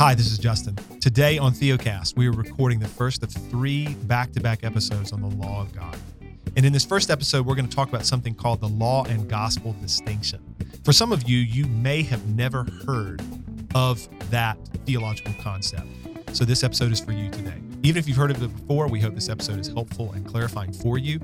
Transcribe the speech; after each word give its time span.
Hi, 0.00 0.14
this 0.14 0.32
is 0.32 0.38
Justin. 0.38 0.76
Today 0.98 1.36
on 1.36 1.52
Theocast, 1.52 2.16
we 2.16 2.26
are 2.26 2.32
recording 2.32 2.78
the 2.78 2.88
first 2.88 3.22
of 3.22 3.30
three 3.30 3.92
back 4.04 4.32
to 4.32 4.40
back 4.40 4.64
episodes 4.64 5.12
on 5.12 5.20
the 5.20 5.26
law 5.26 5.60
of 5.60 5.74
God. 5.74 5.94
And 6.56 6.64
in 6.64 6.72
this 6.72 6.86
first 6.86 7.10
episode, 7.10 7.44
we're 7.44 7.54
going 7.54 7.68
to 7.68 7.76
talk 7.76 7.90
about 7.90 8.06
something 8.06 8.34
called 8.34 8.62
the 8.62 8.68
law 8.68 9.04
and 9.04 9.28
gospel 9.28 9.76
distinction. 9.82 10.40
For 10.84 10.94
some 10.94 11.12
of 11.12 11.28
you, 11.28 11.36
you 11.36 11.66
may 11.66 12.02
have 12.04 12.26
never 12.28 12.64
heard 12.86 13.22
of 13.74 14.08
that 14.30 14.56
theological 14.86 15.34
concept. 15.42 15.86
So 16.32 16.46
this 16.46 16.64
episode 16.64 16.92
is 16.92 17.00
for 17.00 17.12
you 17.12 17.28
today. 17.28 17.60
Even 17.82 17.98
if 17.98 18.08
you've 18.08 18.16
heard 18.16 18.30
of 18.30 18.42
it 18.42 18.56
before, 18.56 18.88
we 18.88 19.00
hope 19.00 19.14
this 19.14 19.28
episode 19.28 19.60
is 19.60 19.68
helpful 19.68 20.12
and 20.12 20.26
clarifying 20.26 20.72
for 20.72 20.96
you. 20.96 21.18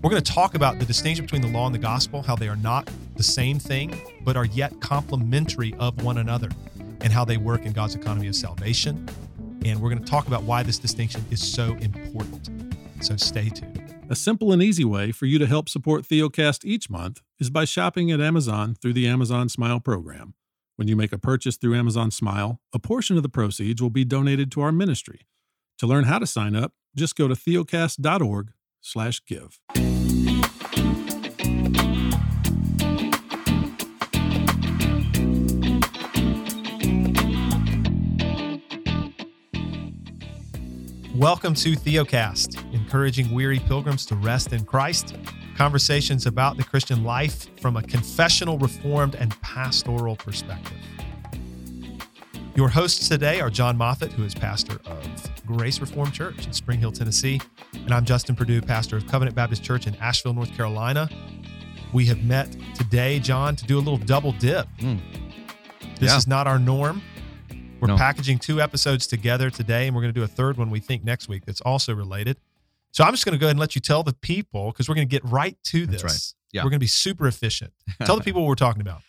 We're 0.00 0.08
going 0.08 0.22
to 0.22 0.32
talk 0.32 0.54
about 0.54 0.78
the 0.78 0.86
distinction 0.86 1.26
between 1.26 1.42
the 1.42 1.48
law 1.48 1.66
and 1.66 1.74
the 1.74 1.78
gospel, 1.78 2.22
how 2.22 2.36
they 2.36 2.48
are 2.48 2.56
not 2.56 2.90
the 3.14 3.22
same 3.22 3.58
thing, 3.58 4.00
but 4.24 4.38
are 4.38 4.46
yet 4.46 4.80
complementary 4.80 5.74
of 5.74 6.02
one 6.02 6.16
another, 6.16 6.48
and 7.02 7.12
how 7.12 7.24
they 7.24 7.36
work 7.36 7.66
in 7.66 7.72
God's 7.72 7.94
economy 7.94 8.28
of 8.28 8.36
salvation. 8.36 9.08
And 9.64 9.80
we're 9.80 9.90
going 9.90 10.02
to 10.02 10.10
talk 10.10 10.26
about 10.26 10.42
why 10.42 10.62
this 10.62 10.78
distinction 10.78 11.24
is 11.30 11.42
so 11.42 11.74
important. 11.76 12.50
So 13.00 13.16
stay 13.16 13.48
tuned. 13.48 13.80
A 14.10 14.16
simple 14.16 14.52
and 14.52 14.62
easy 14.62 14.84
way 14.84 15.12
for 15.12 15.26
you 15.26 15.38
to 15.38 15.46
help 15.46 15.68
support 15.68 16.04
Theocast 16.04 16.64
each 16.64 16.90
month 16.90 17.22
is 17.38 17.50
by 17.50 17.64
shopping 17.64 18.10
at 18.10 18.20
Amazon 18.20 18.74
through 18.74 18.92
the 18.92 19.06
Amazon 19.06 19.48
Smile 19.48 19.80
program. 19.80 20.34
When 20.76 20.88
you 20.88 20.96
make 20.96 21.12
a 21.12 21.18
purchase 21.18 21.56
through 21.56 21.76
Amazon 21.76 22.10
Smile, 22.10 22.60
a 22.74 22.78
portion 22.78 23.16
of 23.16 23.22
the 23.22 23.28
proceeds 23.28 23.80
will 23.80 23.90
be 23.90 24.04
donated 24.04 24.50
to 24.52 24.60
our 24.60 24.72
ministry. 24.72 25.26
To 25.78 25.86
learn 25.86 26.04
how 26.04 26.18
to 26.18 26.26
sign 26.26 26.56
up, 26.56 26.72
just 26.94 27.16
go 27.16 27.28
to 27.28 27.34
theocast.org/give. 27.34 30.01
Welcome 41.22 41.54
to 41.54 41.74
Theocast, 41.76 42.74
encouraging 42.74 43.32
weary 43.32 43.60
pilgrims 43.60 44.04
to 44.06 44.16
rest 44.16 44.52
in 44.52 44.64
Christ. 44.64 45.14
Conversations 45.56 46.26
about 46.26 46.56
the 46.56 46.64
Christian 46.64 47.04
life 47.04 47.46
from 47.60 47.76
a 47.76 47.82
confessional, 47.82 48.58
reformed, 48.58 49.14
and 49.14 49.40
pastoral 49.40 50.16
perspective. 50.16 50.76
Your 52.56 52.68
hosts 52.68 53.08
today 53.08 53.40
are 53.40 53.50
John 53.50 53.76
Moffitt, 53.76 54.10
who 54.10 54.24
is 54.24 54.34
pastor 54.34 54.80
of 54.84 55.46
Grace 55.46 55.80
Reformed 55.80 56.12
Church 56.12 56.44
in 56.44 56.52
Spring 56.52 56.80
Hill, 56.80 56.90
Tennessee, 56.90 57.40
and 57.72 57.94
I'm 57.94 58.04
Justin 58.04 58.34
Perdue, 58.34 58.60
pastor 58.60 58.96
of 58.96 59.06
Covenant 59.06 59.36
Baptist 59.36 59.62
Church 59.62 59.86
in 59.86 59.94
Asheville, 60.00 60.34
North 60.34 60.52
Carolina. 60.56 61.08
We 61.92 62.04
have 62.06 62.24
met 62.24 62.56
today, 62.74 63.20
John, 63.20 63.54
to 63.54 63.64
do 63.64 63.78
a 63.78 63.78
little 63.78 63.96
double 63.96 64.32
dip. 64.32 64.66
Mm. 64.78 64.98
This 66.00 66.10
Yeah. 66.10 66.16
is 66.16 66.26
not 66.26 66.48
our 66.48 66.58
norm. 66.58 67.00
We're 67.82 67.88
No. 67.88 67.96
packaging 67.96 68.38
two 68.38 68.60
episodes 68.60 69.08
together 69.08 69.50
today, 69.50 69.88
and 69.88 69.96
we're 69.96 70.02
going 70.02 70.14
to 70.14 70.20
do 70.20 70.22
a 70.22 70.28
third 70.28 70.56
one 70.56 70.70
we 70.70 70.78
think 70.78 71.02
next 71.02 71.28
week 71.28 71.44
that's 71.44 71.60
also 71.62 71.92
related. 71.92 72.36
So 72.92 73.02
I'm 73.02 73.12
just 73.12 73.24
going 73.24 73.32
to 73.32 73.40
go 73.40 73.46
ahead 73.46 73.54
and 73.54 73.58
let 73.60 73.74
you 73.74 73.80
tell 73.80 74.04
the 74.04 74.12
people 74.12 74.70
because 74.70 74.88
we're 74.88 74.94
going 74.94 75.08
to 75.08 75.10
get 75.10 75.24
right 75.24 75.58
to 75.64 75.84
this. 75.84 76.04
Right. 76.04 76.34
Yeah. 76.52 76.62
We're 76.62 76.70
going 76.70 76.78
to 76.78 76.84
be 76.84 76.86
super 76.86 77.26
efficient. 77.26 77.72
Tell 78.04 78.16
the 78.16 78.22
people 78.24 78.42
what 78.42 78.48
we're 78.50 78.54
talking 78.54 78.82
about. 78.82 79.02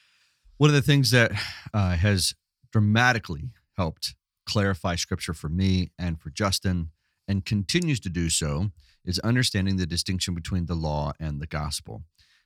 One 0.58 0.72
of 0.72 0.74
the 0.74 0.82
things 0.82 1.12
that 1.12 1.34
uh, 1.72 1.92
has 1.98 2.34
dramatically 2.72 3.52
helped 3.78 4.16
clarify 4.48 4.96
scripture 4.96 5.36
for 5.36 5.50
me 5.50 5.92
and 6.00 6.20
for 6.20 6.32
Justin 6.32 6.90
and 7.28 7.46
continues 7.46 8.00
to 8.00 8.10
do 8.10 8.28
so 8.28 8.72
is 9.06 9.20
understanding 9.20 9.78
the 9.78 9.86
distinction 9.86 10.34
between 10.34 10.66
the 10.66 10.74
law 10.74 11.12
and 11.20 11.40
the 11.40 11.46
gospel. 11.48 12.02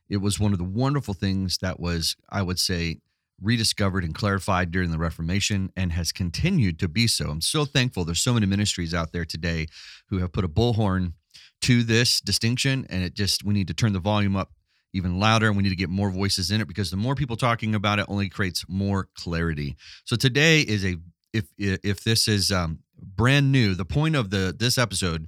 It 0.09 0.17
was 0.17 0.41
one 0.41 0.51
of 0.51 0.57
the 0.57 0.65
wonderful 0.65 1.13
things 1.13 1.59
that 1.59 1.79
was, 1.79 2.17
I 2.29 2.41
would 2.41 2.59
say, 2.59 2.97
rediscovered 3.41 4.03
and 4.03 4.15
clarified 4.15 4.71
during 4.71 4.91
the 4.91 4.97
Reformation 4.97 5.71
and 5.75 5.91
has 5.91 6.11
continued 6.11 6.79
to 6.79 6.87
be 6.87 7.07
so. 7.07 7.29
I'm 7.29 7.41
so 7.41 7.65
thankful 7.65 8.03
there's 8.05 8.19
so 8.19 8.33
many 8.33 8.45
ministries 8.45 8.93
out 8.93 9.11
there 9.11 9.25
today 9.25 9.67
who 10.09 10.19
have 10.19 10.31
put 10.31 10.43
a 10.43 10.49
bullhorn 10.49 11.13
to 11.61 11.83
this 11.83 12.19
distinction 12.19 12.85
and 12.89 13.03
it 13.03 13.13
just 13.13 13.43
we 13.43 13.53
need 13.53 13.67
to 13.67 13.73
turn 13.73 13.93
the 13.93 13.99
volume 13.99 14.35
up 14.35 14.51
even 14.93 15.19
louder 15.19 15.47
and 15.47 15.57
we 15.57 15.63
need 15.63 15.69
to 15.69 15.75
get 15.75 15.89
more 15.89 16.09
voices 16.09 16.49
in 16.51 16.61
it 16.61 16.67
because 16.67 16.89
the 16.91 16.97
more 16.97 17.15
people 17.15 17.35
talking 17.35 17.75
about 17.75 17.99
it 17.99 18.05
only 18.07 18.29
creates 18.29 18.65
more 18.67 19.09
clarity. 19.15 19.75
So 20.05 20.15
today 20.15 20.61
is 20.61 20.85
a 20.85 20.97
if 21.33 21.45
if 21.57 22.03
this 22.03 22.27
is 22.27 22.51
um, 22.51 22.79
brand 22.97 23.51
new, 23.51 23.75
the 23.75 23.85
point 23.85 24.15
of 24.15 24.29
the 24.29 24.55
this 24.57 24.77
episode 24.77 25.27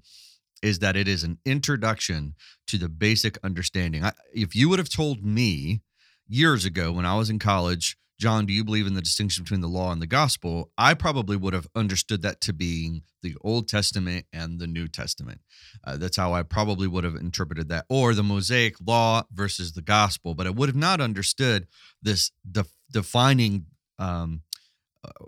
is 0.62 0.80
that 0.80 0.96
it 0.96 1.08
is 1.08 1.24
an 1.24 1.38
introduction 1.46 2.36
to 2.68 2.78
the 2.78 2.90
basic 2.90 3.38
understanding. 3.44 4.03
I, 4.03 4.12
if 4.34 4.56
you 4.56 4.69
would 4.69 4.80
have 4.80 4.90
told 4.90 5.24
me 5.24 5.81
years 6.30 6.64
ago 6.64 6.92
when 6.92 7.06
I 7.06 7.16
was 7.16 7.30
in 7.30 7.40
college, 7.40 7.98
John, 8.20 8.46
do 8.46 8.54
you 8.54 8.66
believe 8.66 8.86
in 8.86 8.96
the 8.96 9.02
distinction 9.02 9.46
between 9.46 9.62
the 9.62 9.68
law 9.68 9.94
and 9.94 10.02
the 10.02 10.08
gospel? 10.08 10.72
I 10.78 10.94
probably 10.94 11.38
would 11.38 11.54
have 11.54 11.68
understood 11.74 12.22
that 12.22 12.42
to 12.42 12.54
be 12.54 13.02
the 13.24 13.36
Old 13.42 13.70
Testament 13.70 14.26
and 14.34 14.60
the 14.60 14.68
New 14.68 14.90
Testament. 14.90 15.40
Uh, 15.86 15.96
that's 15.96 16.18
how 16.18 16.34
I 16.34 16.44
probably 16.44 16.86
would 16.86 17.06
have 17.06 17.16
interpreted 17.16 17.70
that, 17.70 17.86
or 17.90 18.14
the 18.14 18.24
Mosaic 18.24 18.76
law 18.86 19.24
versus 19.32 19.72
the 19.72 19.82
gospel. 19.82 20.36
But 20.36 20.48
I 20.48 20.50
would 20.50 20.68
have 20.68 20.76
not 20.76 21.00
understood 21.00 21.68
this 22.02 22.32
def- 22.50 22.76
defining, 22.92 23.68
um, 23.98 24.42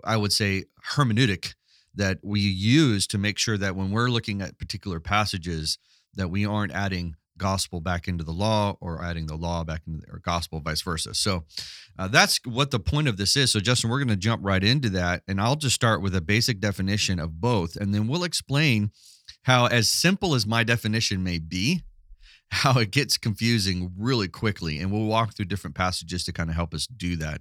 I 0.04 0.18
would 0.18 0.32
say, 0.32 0.64
hermeneutic 0.90 1.54
that 1.94 2.18
we 2.22 2.40
use 2.40 3.06
to 3.06 3.18
make 3.18 3.38
sure 3.38 3.56
that 3.56 3.74
when 3.74 3.90
we're 3.90 4.10
looking 4.10 4.42
at 4.42 4.58
particular 4.58 5.00
passages, 5.00 5.78
that 6.14 6.28
we 6.28 6.44
aren't 6.44 6.72
adding 6.72 7.16
gospel 7.42 7.80
back 7.80 8.08
into 8.08 8.24
the 8.24 8.32
law 8.46 8.76
or 8.80 9.02
adding 9.08 9.26
the 9.26 9.36
law 9.36 9.64
back 9.64 9.82
into 9.86 9.98
the, 10.00 10.12
or 10.12 10.18
gospel 10.20 10.60
vice 10.60 10.82
versa. 10.82 11.12
So 11.14 11.44
uh, 11.98 12.08
that's 12.08 12.38
what 12.44 12.70
the 12.70 12.78
point 12.80 13.08
of 13.08 13.16
this 13.16 13.36
is. 13.36 13.50
So 13.52 13.60
Justin, 13.60 13.90
we're 13.90 13.98
going 13.98 14.08
to 14.08 14.16
jump 14.28 14.40
right 14.44 14.62
into 14.62 14.88
that, 14.90 15.22
and 15.28 15.40
I'll 15.40 15.56
just 15.56 15.74
start 15.74 16.02
with 16.02 16.14
a 16.14 16.20
basic 16.20 16.60
definition 16.60 17.18
of 17.18 17.40
both, 17.40 17.76
and 17.76 17.92
then 17.94 18.06
we'll 18.08 18.24
explain 18.24 18.90
how, 19.42 19.66
as 19.66 19.90
simple 19.90 20.34
as 20.34 20.46
my 20.46 20.62
definition 20.64 21.22
may 21.24 21.38
be, 21.38 21.82
how 22.50 22.78
it 22.78 22.90
gets 22.90 23.18
confusing 23.18 23.92
really 23.98 24.28
quickly, 24.28 24.78
and 24.78 24.92
we'll 24.92 25.06
walk 25.06 25.34
through 25.34 25.46
different 25.46 25.74
passages 25.76 26.24
to 26.24 26.32
kind 26.32 26.50
of 26.50 26.56
help 26.56 26.74
us 26.74 26.86
do 26.86 27.16
that. 27.16 27.40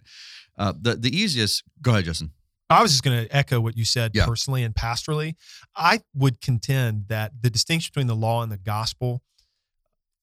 Uh, 0.57 0.73
the 0.79 0.95
the 0.95 1.15
easiest. 1.15 1.63
Go 1.81 1.91
ahead, 1.91 2.05
Justin. 2.05 2.31
I 2.69 2.81
was 2.81 2.91
just 2.91 3.03
going 3.03 3.25
to 3.25 3.35
echo 3.35 3.59
what 3.59 3.75
you 3.75 3.83
said 3.83 4.11
Yeah. 4.13 4.25
personally 4.25 4.63
and 4.63 4.73
pastorally. 4.73 5.35
I 5.75 5.99
would 6.15 6.39
contend 6.39 7.09
that 7.09 7.33
the 7.41 7.49
distinction 7.49 7.91
between 7.93 8.07
the 8.07 8.15
law 8.15 8.43
and 8.43 8.49
the 8.51 8.57
gospel 8.57 9.21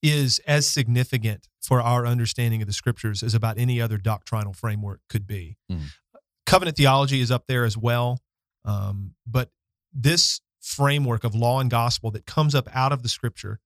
is 0.01 0.39
as 0.47 0.67
significant 0.67 1.47
for 1.61 1.81
our 1.81 2.05
understanding 2.05 2.61
of 2.61 2.67
the 2.67 2.73
scriptures 2.73 3.21
as 3.21 3.33
about 3.33 3.57
any 3.57 3.81
other 3.81 3.97
doctrinal 3.97 4.53
framework 4.53 5.01
could 5.09 5.27
be. 5.27 5.57
Mm. 5.71 5.87
Covenant 6.45 6.77
theology 6.77 7.21
is 7.21 7.31
up 7.31 7.45
there 7.47 7.65
as 7.65 7.77
well. 7.77 8.19
Um, 8.65 9.15
but 9.27 9.51
this 9.93 10.41
framework 10.61 11.23
of 11.23 11.35
law 11.35 11.59
and 11.59 11.69
gospel 11.69 12.11
that 12.11 12.25
comes 12.25 12.55
up 12.55 12.67
out 12.73 12.91
of 12.91 13.03
the 13.03 13.09
scripture 13.09 13.59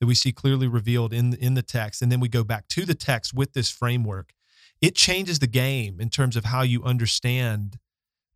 that 0.00 0.06
we 0.06 0.14
see 0.14 0.32
clearly 0.32 0.66
revealed 0.66 1.12
in, 1.12 1.34
in 1.34 1.54
the 1.54 1.62
text, 1.62 2.02
and 2.02 2.10
then 2.10 2.20
we 2.20 2.28
go 2.28 2.42
back 2.42 2.66
to 2.68 2.84
the 2.84 2.94
text 2.94 3.32
with 3.32 3.52
this 3.52 3.70
framework, 3.70 4.32
it 4.80 4.96
changes 4.96 5.38
the 5.38 5.46
game 5.46 6.00
in 6.00 6.10
terms 6.10 6.36
of 6.36 6.46
how 6.46 6.62
you 6.62 6.82
understand 6.82 7.78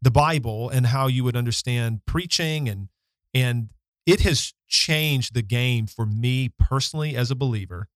the 0.01 0.11
Bible 0.11 0.71
and 0.71 0.87
how 0.87 1.09
you 1.09 1.25
would 1.25 1.37
understand 1.37 2.01
preaching 2.07 2.69
and 2.69 2.89
and 3.35 3.71
it 4.07 4.21
has 4.21 4.55
changed 4.69 5.35
the 5.35 5.43
game 5.43 5.87
for 5.87 6.07
me 6.07 6.51
personally 6.59 7.17
as 7.17 7.31
a 7.31 7.35
believer 7.35 7.89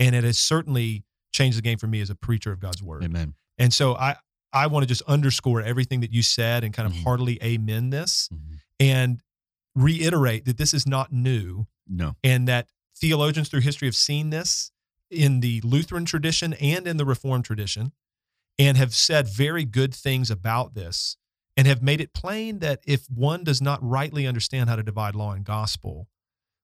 and 0.00 0.14
it 0.14 0.24
has 0.24 0.38
certainly 0.38 1.04
changed 1.32 1.56
the 1.58 1.62
game 1.62 1.78
for 1.78 1.86
me 1.86 2.00
as 2.00 2.10
a 2.10 2.14
preacher 2.14 2.52
of 2.52 2.60
God's 2.60 2.82
word. 2.82 3.04
Amen. 3.04 3.34
And 3.58 3.72
so 3.72 3.94
I 3.94 4.16
I 4.52 4.68
want 4.68 4.84
to 4.84 4.86
just 4.86 5.02
underscore 5.02 5.60
everything 5.62 6.00
that 6.00 6.12
you 6.12 6.22
said 6.22 6.62
and 6.62 6.72
kind 6.72 6.86
of 6.86 6.92
Mhm. 6.94 7.02
heartily 7.02 7.42
amen 7.42 7.90
this 7.90 8.28
Mhm. 8.32 8.60
and 8.78 9.22
reiterate 9.74 10.44
that 10.44 10.56
this 10.58 10.72
is 10.72 10.86
not 10.86 11.12
new 11.12 11.66
No. 11.88 12.14
and 12.22 12.46
that 12.48 12.68
theologians 12.96 13.48
through 13.48 13.60
history 13.62 13.88
have 13.88 13.96
seen 13.96 14.30
this 14.30 14.70
in 15.10 15.40
the 15.40 15.60
Lutheran 15.62 16.04
tradition 16.04 16.52
and 16.54 16.86
in 16.86 16.96
the 16.96 17.04
Reformed 17.04 17.44
tradition 17.44 17.92
and 18.58 18.76
have 18.76 18.94
said 18.94 19.26
very 19.28 19.64
good 19.64 19.92
things 19.94 20.30
about 20.30 20.74
this 20.74 21.16
and 21.56 21.66
have 21.66 21.82
made 21.82 22.00
it 22.00 22.12
plain 22.12 22.58
that 22.60 22.80
if 22.86 23.06
one 23.08 23.44
does 23.44 23.60
not 23.62 23.78
rightly 23.82 24.26
understand 24.26 24.68
how 24.68 24.76
to 24.76 24.82
divide 24.82 25.14
law 25.14 25.32
and 25.32 25.44
gospel, 25.44 26.08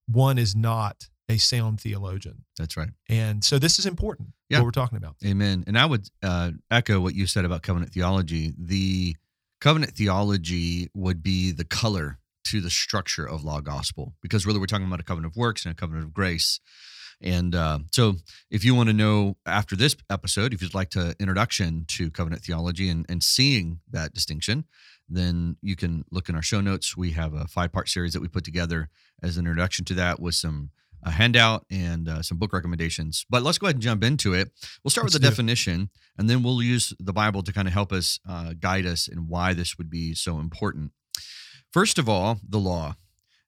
one 0.07 0.37
is 0.37 0.55
not 0.55 1.09
a 1.29 1.37
sound 1.37 1.79
theologian. 1.79 2.43
That's 2.57 2.75
right. 2.75 2.89
And 3.07 3.43
so 3.43 3.57
this 3.57 3.79
is 3.79 3.85
important, 3.85 4.29
Yeah. 4.49 4.59
what 4.59 4.65
we're 4.65 4.71
talking 4.71 4.97
about. 4.97 5.15
Amen. 5.25 5.63
And 5.65 5.77
I 5.77 5.85
would 5.85 6.09
uh, 6.21 6.51
echo 6.69 6.99
what 6.99 7.15
you 7.15 7.25
said 7.25 7.45
about 7.45 7.61
covenant 7.63 7.93
theology. 7.93 8.53
The 8.57 9.15
covenant 9.61 9.93
theology 9.93 10.89
would 10.93 11.23
be 11.23 11.51
the 11.51 11.63
color 11.63 12.17
to 12.45 12.59
the 12.59 12.69
structure 12.69 13.25
of 13.25 13.43
law 13.43 13.61
gospel 13.61 14.15
because 14.21 14.45
really 14.45 14.59
we're 14.59 14.65
talking 14.65 14.87
about 14.87 14.99
a 14.99 15.03
covenant 15.03 15.31
of 15.31 15.37
works 15.37 15.63
and 15.65 15.71
a 15.71 15.75
covenant 15.75 16.05
of 16.05 16.13
grace. 16.13 16.59
And 17.21 17.53
uh, 17.53 17.79
so, 17.91 18.15
if 18.49 18.63
you 18.65 18.73
want 18.73 18.89
to 18.89 18.93
know 18.93 19.37
after 19.45 19.75
this 19.75 19.95
episode, 20.09 20.53
if 20.53 20.61
you'd 20.61 20.73
like 20.73 20.89
to 20.91 21.15
introduction 21.19 21.85
to 21.89 22.09
covenant 22.09 22.43
theology 22.43 22.89
and, 22.89 23.05
and 23.09 23.21
seeing 23.21 23.79
that 23.91 24.13
distinction, 24.13 24.65
then 25.07 25.57
you 25.61 25.75
can 25.75 26.03
look 26.11 26.29
in 26.29 26.35
our 26.35 26.41
show 26.41 26.61
notes. 26.61 26.97
We 26.97 27.11
have 27.11 27.33
a 27.33 27.47
five 27.47 27.71
part 27.71 27.89
series 27.89 28.13
that 28.13 28.21
we 28.21 28.27
put 28.27 28.43
together 28.43 28.89
as 29.21 29.37
an 29.37 29.45
introduction 29.45 29.85
to 29.85 29.93
that 29.95 30.19
with 30.19 30.35
some 30.35 30.71
a 31.03 31.11
handout 31.11 31.65
and 31.71 32.07
uh, 32.07 32.21
some 32.21 32.37
book 32.37 32.53
recommendations. 32.53 33.25
But 33.29 33.43
let's 33.43 33.57
go 33.57 33.67
ahead 33.67 33.75
and 33.75 33.83
jump 33.83 34.03
into 34.03 34.33
it. 34.33 34.51
We'll 34.83 34.91
start 34.91 35.05
Let's 35.05 35.15
with 35.15 35.21
the 35.21 35.27
do 35.27 35.27
it. 35.27 35.31
definition, 35.31 35.89
and 36.17 36.29
then 36.29 36.43
we'll 36.43 36.61
use 36.61 36.93
the 36.99 37.13
Bible 37.13 37.41
to 37.43 37.51
kind 37.51 37.67
of 37.67 37.73
help 37.73 37.91
us 37.91 38.19
uh, 38.27 38.53
guide 38.59 38.85
us 38.85 39.07
in 39.07 39.27
why 39.27 39.53
this 39.53 39.77
would 39.77 39.89
be 39.89 40.13
so 40.13 40.39
important. 40.39 40.91
First 41.71 41.97
of 41.97 42.07
all, 42.07 42.39
the 42.47 42.59
law. 42.59 42.95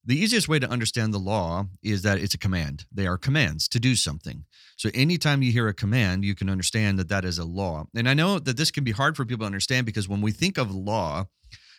The 0.06 0.20
easiest 0.20 0.50
way 0.50 0.60
to 0.60 0.70
understand 0.70 1.14
the 1.14 1.20
law 1.20 1.68
is 1.82 2.02
that 2.02 2.18
it's 2.18 2.34
a 2.34 2.38
command. 2.38 2.86
They 2.92 3.08
are 3.08 3.18
commands 3.18 3.70
to 3.70 3.80
do 3.80 3.96
something. 3.96 4.44
So 4.76 4.90
anytime 4.94 5.42
you 5.42 5.52
hear 5.52 5.70
a 5.70 5.74
command, 5.74 6.26
you 6.26 6.36
can 6.36 6.50
understand 6.50 7.00
that 7.00 7.08
that 7.10 7.24
is 7.24 7.38
a 7.38 7.46
law. 7.46 7.86
And 7.96 8.10
I 8.10 8.14
know 8.14 8.40
that 8.40 8.58
this 8.58 8.72
can 8.72 8.84
be 8.84 8.92
hard 8.92 9.16
for 9.16 9.24
people 9.24 9.44
to 9.44 9.48
understand 9.48 9.86
because 9.86 10.10
when 10.10 10.22
we 10.22 10.32
think 10.32 10.58
of 10.58 10.74
law, 10.74 11.28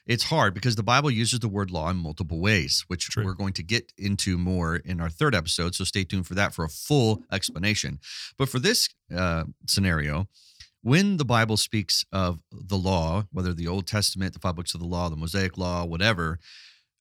it's 0.07 0.25
hard 0.25 0.55
because 0.55 0.77
the 0.77 0.83
Bible 0.83 1.11
uses 1.11 1.41
the 1.41 1.49
word 1.49 1.71
law 1.71 1.91
in 1.91 1.97
multiple 1.97 2.41
ways, 2.41 2.85
which 2.89 3.09
True. 3.09 3.25
we're 3.25 3.35
going 3.35 3.55
to 3.55 3.63
get 3.63 3.93
into 3.99 4.39
more 4.39 4.77
in 4.77 5.01
our 5.01 5.09
third 5.09 5.35
episode. 5.35 5.75
So 5.75 5.85
stay 5.85 6.05
tuned 6.05 6.27
for 6.27 6.35
that 6.35 6.55
for 6.55 6.65
a 6.65 6.69
full 6.69 7.23
explanation. 7.33 7.99
But 8.39 8.49
for 8.49 8.59
this 8.59 8.89
uh, 9.15 9.45
scenario, 9.67 10.29
when 10.83 11.17
the 11.17 11.25
Bible 11.25 11.57
speaks 11.57 12.05
of 12.13 12.41
the 12.53 12.77
law, 12.77 13.25
whether 13.33 13.55
the 13.55 13.67
Old 13.67 13.87
Testament, 13.87 14.35
the 14.35 14.41
five 14.41 14.57
books 14.57 14.75
of 14.75 14.81
the 14.81 14.87
law, 14.87 15.09
the 15.09 15.17
Mosaic 15.17 15.57
law, 15.57 15.85
whatever, 15.87 16.39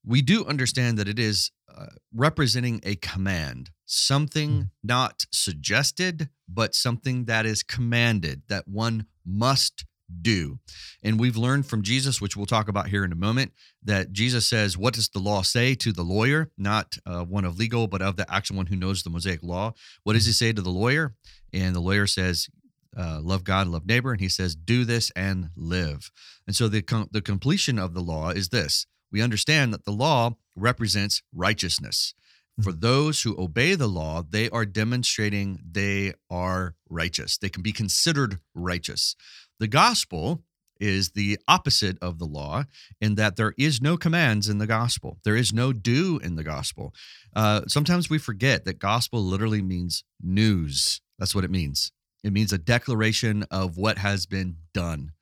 we 0.04 0.22
do 0.22 0.44
understand 0.44 0.98
that 0.98 1.08
it 1.08 1.18
is 1.18 1.50
uh, 1.74 1.86
representing 2.14 2.80
a 2.84 2.96
command, 2.96 3.70
something 3.84 4.70
not 4.82 5.26
suggested, 5.32 6.28
but 6.48 6.74
something 6.74 7.24
that 7.24 7.46
is 7.46 7.62
commanded 7.62 8.42
that 8.48 8.68
one 8.68 9.06
must 9.24 9.84
do. 10.20 10.58
And 11.02 11.18
we've 11.18 11.36
learned 11.36 11.66
from 11.66 11.82
Jesus, 11.82 12.20
which 12.20 12.36
we'll 12.36 12.46
talk 12.46 12.68
about 12.68 12.88
here 12.88 13.04
in 13.04 13.12
a 13.12 13.16
moment, 13.16 13.52
that 13.82 14.12
Jesus 14.12 14.46
says, 14.46 14.76
What 14.76 14.94
does 14.94 15.08
the 15.08 15.18
law 15.18 15.42
say 15.42 15.74
to 15.76 15.92
the 15.92 16.02
lawyer? 16.02 16.50
Not 16.58 16.98
uh, 17.06 17.24
one 17.24 17.44
of 17.44 17.58
legal, 17.58 17.86
but 17.86 18.02
of 18.02 18.16
the 18.16 18.32
actual 18.32 18.56
one 18.56 18.66
who 18.66 18.76
knows 18.76 19.02
the 19.02 19.10
Mosaic 19.10 19.42
law. 19.42 19.72
What 20.02 20.12
does 20.12 20.26
he 20.26 20.32
say 20.32 20.52
to 20.52 20.62
the 20.62 20.70
lawyer? 20.70 21.14
And 21.52 21.74
the 21.74 21.80
lawyer 21.80 22.06
says, 22.06 22.48
uh, 22.96 23.20
love 23.22 23.44
God, 23.44 23.66
love 23.66 23.86
neighbor, 23.86 24.12
and 24.12 24.20
he 24.20 24.28
says, 24.28 24.54
"Do 24.54 24.84
this 24.84 25.10
and 25.16 25.50
live." 25.56 26.10
And 26.46 26.54
so 26.54 26.68
the 26.68 26.82
com- 26.82 27.08
the 27.10 27.22
completion 27.22 27.78
of 27.78 27.92
the 27.92 28.00
law 28.00 28.30
is 28.30 28.50
this: 28.50 28.86
we 29.14 29.22
understand 29.22 29.72
that 29.72 29.84
the 29.84 29.92
law 29.92 30.32
represents 30.56 31.22
righteousness. 31.32 32.14
For 32.60 32.72
those 32.72 33.22
who 33.22 33.40
obey 33.40 33.76
the 33.76 33.86
law, 33.86 34.24
they 34.28 34.50
are 34.50 34.66
demonstrating 34.66 35.60
they 35.64 36.14
are 36.28 36.74
righteous. 36.90 37.38
They 37.38 37.48
can 37.48 37.62
be 37.62 37.70
considered 37.70 38.40
righteous. 38.56 39.14
The 39.60 39.68
gospel 39.68 40.42
is 40.80 41.10
the 41.10 41.38
opposite 41.46 41.96
of 42.02 42.18
the 42.18 42.24
law 42.24 42.64
in 43.00 43.14
that 43.14 43.36
there 43.36 43.54
is 43.56 43.80
no 43.80 43.96
commands 43.96 44.48
in 44.48 44.58
the 44.58 44.66
gospel. 44.66 45.18
There 45.22 45.36
is 45.36 45.52
no 45.52 45.72
do 45.72 46.18
in 46.20 46.34
the 46.34 46.42
gospel. 46.42 46.92
Uh, 47.36 47.60
sometimes 47.68 48.10
we 48.10 48.18
forget 48.18 48.64
that 48.64 48.80
gospel 48.80 49.20
literally 49.22 49.62
means 49.62 50.02
news. 50.20 51.00
That's 51.20 51.36
what 51.36 51.44
it 51.44 51.52
means. 51.52 51.92
It 52.24 52.32
means 52.32 52.52
a 52.52 52.58
declaration 52.58 53.44
of 53.48 53.76
what 53.76 53.98
has 53.98 54.26
been 54.26 54.56
done. 54.72 55.12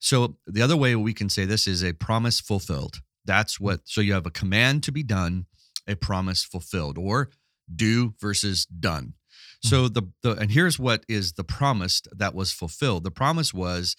So 0.00 0.36
the 0.46 0.60
other 0.60 0.76
way 0.76 0.94
we 0.94 1.14
can 1.14 1.30
say 1.30 1.46
this 1.46 1.66
is 1.66 1.82
a 1.82 1.94
promise 1.94 2.40
fulfilled. 2.40 3.00
That's 3.28 3.60
what, 3.60 3.82
so 3.84 4.00
you 4.00 4.14
have 4.14 4.26
a 4.26 4.30
command 4.30 4.82
to 4.84 4.92
be 4.92 5.02
done, 5.02 5.44
a 5.86 5.94
promise 5.94 6.42
fulfilled, 6.42 6.96
or 6.96 7.28
do 7.72 8.14
versus 8.18 8.64
done. 8.64 9.12
So 9.62 9.84
mm-hmm. 9.84 9.92
the, 9.92 10.02
the 10.22 10.40
and 10.40 10.50
here's 10.50 10.78
what 10.78 11.04
is 11.08 11.34
the 11.34 11.44
promise 11.44 12.00
that 12.10 12.34
was 12.34 12.52
fulfilled. 12.52 13.04
The 13.04 13.10
promise 13.10 13.52
was 13.52 13.96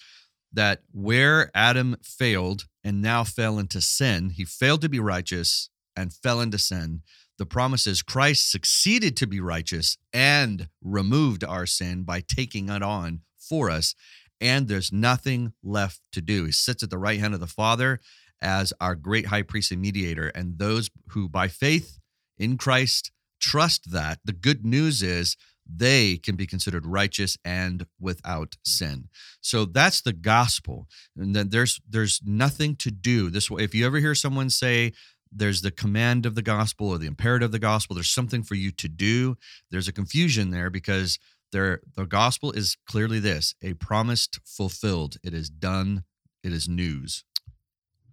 that 0.52 0.81
where 0.92 1.52
Adam 1.54 1.96
failed 2.02 2.66
and 2.84 3.04
now 3.04 3.24
fell 3.24 3.60
into 3.60 3.81
sin, 3.81 4.31
he 4.31 4.46
failed 4.46 4.81
to 4.81 4.90
be 4.90 5.00
righteous 5.00 5.70
and 5.96 6.12
fell 6.12 6.42
into 6.42 6.58
sin. 6.58 7.04
The 7.38 7.46
promise 7.46 7.86
is 7.86 8.02
Christ 8.02 8.50
succeeded 8.50 9.16
to 9.18 9.28
be 9.28 9.40
righteous 9.40 9.98
and 10.12 10.70
removed 10.84 11.44
our 11.44 11.68
sin 11.68 12.02
by 12.04 12.22
taking 12.22 12.70
it 12.70 12.82
on 12.82 13.22
for 13.38 13.70
us. 13.70 13.94
And 14.42 14.68
there's 14.68 14.92
nothing 14.92 15.54
left 15.62 16.02
to 16.14 16.22
do. 16.22 16.46
He 16.46 16.52
sits 16.52 16.82
at 16.82 16.90
the 16.90 16.98
right 16.98 17.20
hand 17.20 17.36
of 17.36 17.40
the 17.40 17.48
Father 17.48 18.00
as 18.41 18.74
our 18.80 18.95
great 18.95 19.27
high 19.27 19.41
priest 19.41 19.71
and 19.71 19.81
mediator. 19.81 20.27
And 20.30 20.57
those 20.57 20.89
who 21.09 21.30
by 21.30 21.47
faith 21.47 22.00
in 22.38 22.57
Christ 22.57 23.12
trust 23.39 23.91
that, 23.91 24.19
the 24.24 24.33
good 24.33 24.65
news 24.65 25.01
is 25.01 25.38
they 25.71 26.18
can 26.18 26.36
be 26.36 26.47
considered 26.47 26.86
righteous 26.86 27.38
and 27.45 27.86
without 28.00 28.56
sin. 28.65 29.09
So 29.41 29.65
that's 29.65 30.01
the 30.01 30.13
gospel. 30.13 30.88
And 31.15 31.36
then 31.36 31.50
there's 31.50 31.80
there's 31.88 32.21
nothing 32.25 32.75
to 32.77 32.91
do. 32.91 33.30
This 33.30 33.51
way, 33.51 33.63
if 33.63 33.75
you 33.75 33.86
ever 33.86 33.97
hear 34.00 34.15
someone 34.15 34.50
say 34.50 34.94
there's 35.31 35.62
the 35.62 35.71
command 35.71 36.25
of 36.25 36.33
the 36.33 36.41
gospel 36.41 36.89
or 36.89 36.97
the 36.97 37.06
imperative 37.06 37.47
of 37.47 37.51
the 37.51 37.59
gospel, 37.59 37.94
there's 37.94 38.09
something 38.09 38.41
for 38.41 38.56
you 38.56 38.71
to 38.71 38.88
do. 38.88 39.38
There's 39.69 39.88
a 39.88 39.94
confusion 39.94 40.50
there 40.50 40.71
because 40.71 41.19
there 41.51 41.81
the 41.95 42.06
gospel 42.06 42.51
is 42.51 42.77
clearly 42.88 43.19
this 43.19 43.53
a 43.62 43.74
promised 43.75 44.39
fulfilled. 44.44 45.18
It 45.24 45.33
is 45.33 45.50
done, 45.50 46.03
it 46.44 46.51
is 46.51 46.68
news. 46.68 47.24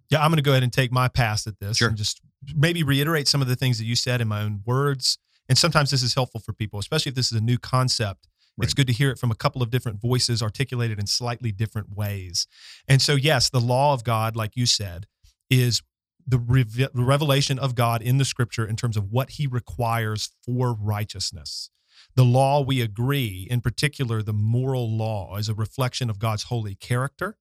Yeah, 0.09 0.23
I'm 0.23 0.29
going 0.31 0.37
to 0.37 0.43
go 0.43 0.51
ahead 0.51 0.63
and 0.63 0.71
take 0.71 0.91
my 0.91 1.07
pass 1.07 1.47
at 1.47 1.59
this 1.59 1.77
Sure. 1.77 1.89
and 1.89 1.97
just 1.97 2.21
maybe 2.55 2.83
reiterate 2.83 3.27
some 3.27 3.41
of 3.41 3.47
the 3.47 3.55
things 3.55 3.77
that 3.77 3.85
you 3.85 3.95
said 3.95 4.21
in 4.21 4.27
my 4.27 4.41
own 4.41 4.61
words. 4.65 5.17
And 5.49 5.57
sometimes 5.57 5.91
this 5.91 6.03
is 6.03 6.13
helpful 6.13 6.39
for 6.39 6.53
people, 6.53 6.79
especially 6.79 7.09
if 7.09 7.15
this 7.15 7.31
is 7.31 7.37
a 7.37 7.43
new 7.43 7.57
concept. 7.57 8.27
It's 8.59 8.73
good 8.73 8.87
to 8.87 8.93
hear 8.93 9.11
it 9.11 9.19
from 9.19 9.29
a 9.29 9.35
couple 9.35 9.61
of 9.61 9.69
different 9.69 10.01
voices 10.01 10.41
articulated 10.41 10.97
in 10.97 11.05
slightly 11.05 11.51
different 11.51 11.95
ways. 11.95 12.47
And 12.87 13.03
so, 13.03 13.13
yes, 13.13 13.51
the 13.51 13.59
law 13.59 13.93
of 13.93 14.03
God, 14.03 14.35
like 14.35 14.55
you 14.55 14.65
said, 14.65 15.05
is 15.47 15.83
the 16.25 16.39
reve- 16.39 16.89
revelation 16.95 17.59
of 17.59 17.75
God 17.75 18.01
in 18.01 18.17
the 18.17 18.25
scripture 18.25 18.65
in 18.65 18.75
terms 18.75 18.97
of 18.97 19.11
what 19.11 19.31
he 19.31 19.45
requires 19.45 20.31
for 20.43 20.73
righteousness. 20.73 21.69
The 22.15 22.25
law, 22.25 22.61
we 22.61 22.81
agree, 22.81 23.47
in 23.47 23.61
particular, 23.61 24.23
the 24.23 24.33
moral 24.33 24.89
law, 24.89 25.37
is 25.37 25.49
a 25.49 25.53
reflection 25.53 26.09
of 26.09 26.17
God's 26.17 26.43
holy 26.43 26.73
character 26.73 27.37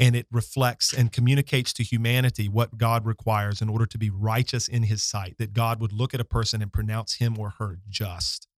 and 0.00 0.16
it 0.16 0.26
reflects 0.32 0.94
and 0.94 1.12
communicates 1.12 1.74
to 1.74 1.84
humanity 1.84 2.48
what 2.48 2.78
God 2.78 3.04
requires 3.04 3.60
in 3.60 3.68
order 3.68 3.84
to 3.84 3.98
be 3.98 4.08
righteous 4.08 4.66
in 4.66 4.84
his 4.84 5.02
sight, 5.02 5.36
that 5.38 5.52
God 5.52 5.78
would 5.78 5.92
look 5.92 6.14
at 6.14 6.20
a 6.20 6.24
person 6.24 6.62
and 6.62 6.72
pronounce 6.72 7.16
him 7.16 7.38
or 7.38 7.50
her 7.58 7.78
just. 7.88 8.48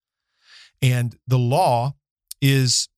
And 0.81 1.17
the 1.27 1.39
law 1.39 1.97
is 2.41 2.89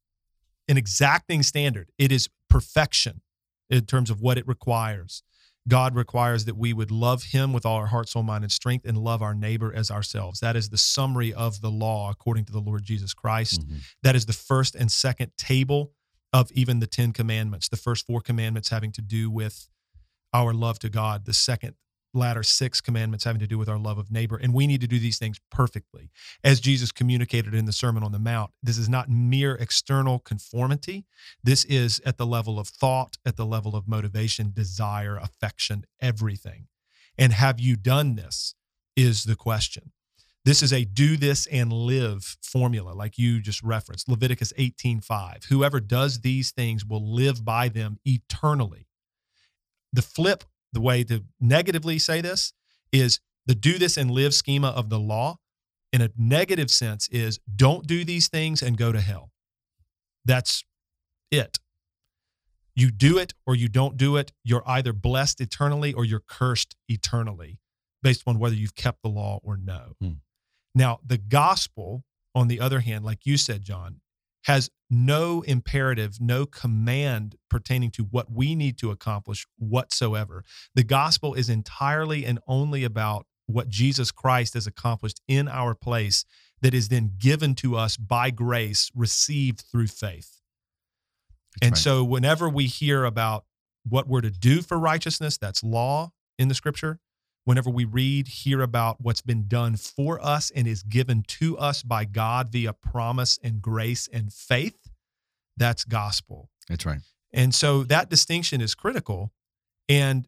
an 0.68 0.76
exacting 0.76 1.42
standard, 1.42 1.90
it 1.98 2.12
is 2.12 2.28
perfection 2.50 3.22
in 3.70 3.86
terms 3.86 4.10
of 4.10 4.20
what 4.20 4.36
it 4.36 4.46
requires. 4.46 5.22
God 5.66 5.94
requires 5.94 6.44
that 6.44 6.58
we 6.58 6.74
would 6.74 6.90
love 6.90 7.22
him 7.22 7.54
with 7.54 7.64
all 7.64 7.78
our 7.78 7.86
heart, 7.86 8.10
soul, 8.10 8.22
mind, 8.22 8.44
and 8.44 8.52
strength 8.52 8.84
and 8.84 8.98
love 8.98 9.22
our 9.22 9.34
neighbor 9.34 9.72
as 9.74 9.90
ourselves. 9.90 10.40
That 10.40 10.56
is 10.56 10.68
the 10.68 10.76
summary 10.76 11.32
of 11.32 11.62
the 11.62 11.70
law 11.70 12.10
according 12.10 12.44
to 12.44 12.52
the 12.52 12.60
Lord 12.60 12.84
Jesus 12.84 13.14
Christ. 13.14 13.66
Mhm. 13.66 13.80
That 14.02 14.14
is 14.14 14.26
the 14.26 14.34
first 14.34 14.74
and 14.74 14.92
second 14.92 15.32
table 15.38 15.94
of 16.34 16.50
even 16.52 16.80
the 16.80 16.86
10 16.86 17.12
commandments. 17.12 17.68
The 17.68 17.76
first 17.76 18.06
four 18.06 18.20
commandments 18.20 18.68
having 18.68 18.90
to 18.92 19.00
do 19.00 19.30
with 19.30 19.68
our 20.34 20.52
love 20.52 20.80
to 20.80 20.90
God, 20.90 21.24
the 21.26 21.32
second 21.32 21.76
latter 22.12 22.42
six 22.42 22.80
commandments 22.80 23.24
having 23.24 23.40
to 23.40 23.46
do 23.46 23.58
with 23.58 23.68
our 23.68 23.78
love 23.78 23.98
of 23.98 24.10
neighbor. 24.10 24.36
And 24.36 24.52
we 24.52 24.66
need 24.66 24.80
to 24.80 24.86
do 24.86 24.98
these 24.98 25.18
things 25.18 25.40
perfectly. 25.50 26.10
As 26.42 26.60
Jesus 26.60 26.92
communicated 26.92 27.54
in 27.54 27.66
the 27.66 27.72
Sermon 27.72 28.02
on 28.02 28.12
the 28.12 28.18
Mount, 28.18 28.50
this 28.62 28.78
is 28.78 28.88
not 28.88 29.08
mere 29.08 29.54
external 29.54 30.18
conformity. 30.18 31.06
This 31.42 31.64
is 31.64 32.00
at 32.04 32.18
the 32.18 32.26
level 32.26 32.58
of 32.58 32.68
thought, 32.68 33.16
at 33.24 33.36
the 33.36 33.46
level 33.46 33.76
of 33.76 33.88
motivation, 33.88 34.52
desire, 34.52 35.16
affection, 35.16 35.84
everything. 36.00 36.66
And 37.16 37.32
have 37.32 37.60
you 37.60 37.76
done 37.76 38.16
this? 38.16 38.54
Is 38.96 39.24
the 39.24 39.34
question. 39.34 39.90
This 40.44 40.62
is 40.62 40.72
a 40.72 40.84
do 40.84 41.16
this 41.16 41.46
and 41.46 41.72
live 41.72 42.36
formula, 42.42 42.92
like 42.92 43.16
you 43.16 43.40
just 43.40 43.62
referenced. 43.62 44.08
Leviticus 44.08 44.52
18:5. 44.58 45.44
Whoever 45.44 45.80
does 45.80 46.20
these 46.20 46.50
things 46.50 46.84
will 46.84 47.14
live 47.14 47.44
by 47.44 47.68
them 47.68 47.98
eternally. 48.04 48.86
The 49.92 50.02
flip, 50.02 50.44
the 50.72 50.82
way 50.82 51.02
to 51.04 51.24
negatively 51.40 51.98
say 51.98 52.20
this 52.20 52.52
is 52.92 53.20
the 53.46 53.54
do 53.54 53.78
this 53.78 53.96
and 53.96 54.10
live 54.10 54.34
schema 54.34 54.68
of 54.68 54.90
the 54.90 55.00
law 55.00 55.38
in 55.92 56.02
a 56.02 56.10
negative 56.16 56.70
sense 56.70 57.08
is 57.08 57.38
don't 57.54 57.86
do 57.86 58.04
these 58.04 58.28
things 58.28 58.62
and 58.62 58.76
go 58.76 58.92
to 58.92 59.00
hell. 59.00 59.30
That's 60.24 60.64
it. 61.30 61.58
You 62.74 62.90
do 62.90 63.18
it 63.18 63.32
or 63.46 63.54
you 63.54 63.68
don't 63.68 63.96
do 63.96 64.16
it, 64.16 64.32
you're 64.42 64.64
either 64.66 64.92
blessed 64.92 65.40
eternally 65.40 65.92
or 65.92 66.04
you're 66.04 66.24
cursed 66.26 66.74
eternally 66.88 67.60
based 68.02 68.24
on 68.26 68.38
whether 68.38 68.54
you've 68.54 68.74
kept 68.74 69.02
the 69.02 69.08
law 69.08 69.38
or 69.42 69.56
no. 69.56 69.94
Hmm. 70.00 70.14
Now, 70.74 70.98
the 71.04 71.18
gospel, 71.18 72.04
on 72.34 72.48
the 72.48 72.60
other 72.60 72.80
hand, 72.80 73.04
like 73.04 73.26
you 73.26 73.36
said, 73.36 73.62
John, 73.62 74.00
has 74.44 74.70
no 74.90 75.42
imperative, 75.42 76.20
no 76.20 76.44
command 76.46 77.36
pertaining 77.48 77.90
to 77.92 78.02
what 78.02 78.30
we 78.30 78.54
need 78.54 78.76
to 78.78 78.90
accomplish 78.90 79.46
whatsoever. 79.56 80.44
The 80.74 80.84
gospel 80.84 81.34
is 81.34 81.48
entirely 81.48 82.24
and 82.26 82.38
only 82.46 82.84
about 82.84 83.26
what 83.46 83.68
Jesus 83.68 84.10
Christ 84.10 84.54
has 84.54 84.66
accomplished 84.66 85.20
in 85.28 85.48
our 85.48 85.74
place 85.74 86.24
that 86.60 86.74
is 86.74 86.88
then 86.88 87.12
given 87.18 87.54
to 87.56 87.76
us 87.76 87.96
by 87.96 88.30
grace, 88.30 88.90
received 88.94 89.64
through 89.70 89.88
faith. 89.88 90.40
That's 91.60 91.62
and 91.62 91.70
right. 91.72 91.78
so, 91.78 92.04
whenever 92.04 92.48
we 92.48 92.66
hear 92.66 93.04
about 93.04 93.44
what 93.86 94.08
we're 94.08 94.22
to 94.22 94.30
do 94.30 94.62
for 94.62 94.78
righteousness, 94.78 95.36
that's 95.36 95.62
law 95.62 96.12
in 96.38 96.48
the 96.48 96.54
scripture. 96.54 97.00
Whenever 97.44 97.70
we 97.70 97.84
read, 97.84 98.28
hear 98.28 98.62
about 98.62 99.00
what's 99.00 99.20
been 99.22 99.46
done 99.48 99.76
for 99.76 100.22
us 100.24 100.50
and 100.50 100.66
is 100.66 100.82
given 100.82 101.22
to 101.28 101.56
us 101.58 101.82
by 101.82 102.04
God 102.04 102.48
via 102.50 102.72
promise 102.72 103.38
and 103.42 103.60
grace 103.60 104.08
and 104.12 104.32
faith, 104.32 104.76
that's 105.56 105.84
gospel. 105.84 106.50
That's 106.68 106.84
right. 106.86 107.00
And 107.32 107.54
so 107.54 107.84
that 107.84 108.08
distinction 108.10 108.60
is 108.60 108.74
critical. 108.74 109.32
And 109.88 110.26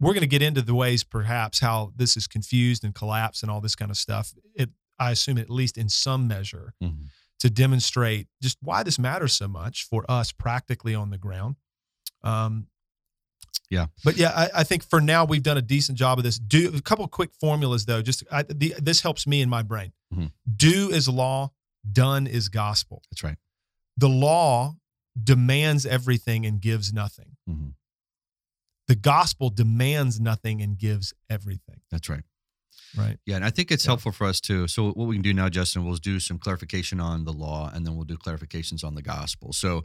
we're 0.00 0.12
going 0.12 0.20
to 0.20 0.26
get 0.28 0.42
into 0.42 0.62
the 0.62 0.74
ways 0.74 1.02
perhaps 1.04 1.60
how 1.60 1.92
this 1.96 2.16
is 2.16 2.26
confused 2.26 2.84
and 2.84 2.94
collapsed 2.94 3.42
and 3.42 3.50
all 3.50 3.60
this 3.60 3.74
kind 3.74 3.90
of 3.90 3.96
stuff. 3.96 4.32
It, 4.54 4.70
I 4.98 5.10
assume, 5.12 5.38
at 5.38 5.50
least 5.50 5.78
in 5.78 5.88
some 5.88 6.28
measure, 6.28 6.74
Mhm. 6.82 7.06
to 7.40 7.50
demonstrate 7.50 8.26
just 8.42 8.58
why 8.60 8.82
this 8.82 8.98
matters 8.98 9.32
so 9.32 9.48
much 9.48 9.84
for 9.84 10.04
us 10.10 10.32
practically 10.32 10.94
on 10.94 11.10
the 11.10 11.18
ground. 11.18 11.56
Um, 12.22 12.66
Yeah. 13.70 13.86
But 14.04 14.16
yeah, 14.16 14.30
I, 14.34 14.48
I 14.60 14.64
think 14.64 14.82
for 14.82 15.00
now 15.00 15.24
we've 15.24 15.42
done 15.42 15.58
a 15.58 15.62
decent 15.62 15.98
job 15.98 16.18
of 16.18 16.24
this. 16.24 16.38
Do 16.38 16.72
a 16.74 16.80
couple 16.80 17.04
of 17.04 17.10
quick 17.10 17.30
formulas 17.40 17.84
though. 17.86 18.00
Just 18.02 18.24
I, 18.32 18.42
the, 18.42 18.74
this 18.78 19.00
helps 19.02 19.26
me 19.26 19.40
in 19.42 19.48
my 19.48 19.62
brain. 19.62 19.92
Mhm. 20.14 20.32
Do 20.56 20.90
is 20.90 21.08
law. 21.08 21.52
Done 21.90 22.26
is 22.26 22.48
gospel. 22.48 23.02
That's 23.10 23.22
right. 23.22 23.36
The 23.96 24.08
law 24.08 24.76
demands 25.22 25.84
everything 25.86 26.46
and 26.46 26.60
gives 26.60 26.92
nothing. 26.92 27.36
Mhm. 27.48 27.74
The 28.86 28.94
gospel 28.96 29.50
demands 29.50 30.18
nothing 30.18 30.62
and 30.62 30.78
gives 30.78 31.12
everything. 31.28 31.80
That's 31.90 32.08
right. 32.08 32.22
Right. 32.96 33.18
Yeah, 33.26 33.36
and 33.36 33.44
I 33.44 33.50
think 33.50 33.70
it's 33.70 33.84
Yeah. 33.84 33.90
helpful 33.90 34.12
for 34.12 34.26
us 34.26 34.40
too. 34.40 34.66
So 34.68 34.92
what 34.92 35.06
we 35.08 35.14
can 35.16 35.22
do 35.22 35.34
now, 35.34 35.48
Justin, 35.48 35.84
we'll 35.84 35.96
do 35.96 36.18
some 36.18 36.38
clarification 36.38 37.00
on 37.00 37.24
the 37.24 37.32
law, 37.32 37.70
and 37.72 37.86
then 37.86 37.94
we'll 37.96 38.04
do 38.06 38.16
clarifications 38.16 38.82
on 38.82 38.94
the 38.94 39.02
gospel. 39.02 39.52
So 39.52 39.84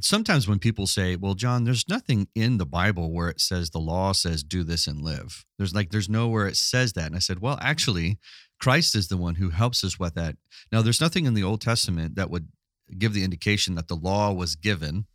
sometimes 0.00 0.48
when 0.48 0.58
people 0.58 0.86
say, 0.86 1.16
"Well, 1.16 1.34
John, 1.34 1.64
there's 1.64 1.88
nothing 1.88 2.28
in 2.34 2.58
the 2.58 2.66
Bible 2.66 3.12
where 3.12 3.28
it 3.28 3.40
says 3.40 3.70
the 3.70 3.78
law 3.80 4.12
says 4.12 4.42
do 4.42 4.64
this 4.64 4.86
and 4.86 5.00
live." 5.00 5.44
There's 5.58 5.74
like 5.74 5.90
there's 5.90 6.08
nowhere 6.08 6.46
it 6.46 6.56
says 6.56 6.92
that. 6.94 7.06
And 7.06 7.16
I 7.16 7.20
said, 7.20 7.40
"Well, 7.40 7.58
actually, 7.60 8.18
Christ 8.58 8.94
is 8.94 9.08
the 9.08 9.16
one 9.16 9.36
who 9.36 9.50
helps 9.50 9.84
us 9.84 9.98
with 9.98 10.14
that." 10.14 10.36
Now, 10.72 10.82
there's 10.82 11.00
nothing 11.00 11.26
in 11.26 11.34
the 11.34 11.44
Old 11.44 11.60
Testament 11.60 12.14
that 12.16 12.30
would 12.30 12.48
give 12.98 13.12
the 13.12 13.22
indication 13.24 13.76
that 13.76 13.86
the 13.88 13.96
law 13.96 14.32
was 14.32 14.56
given 14.56 15.06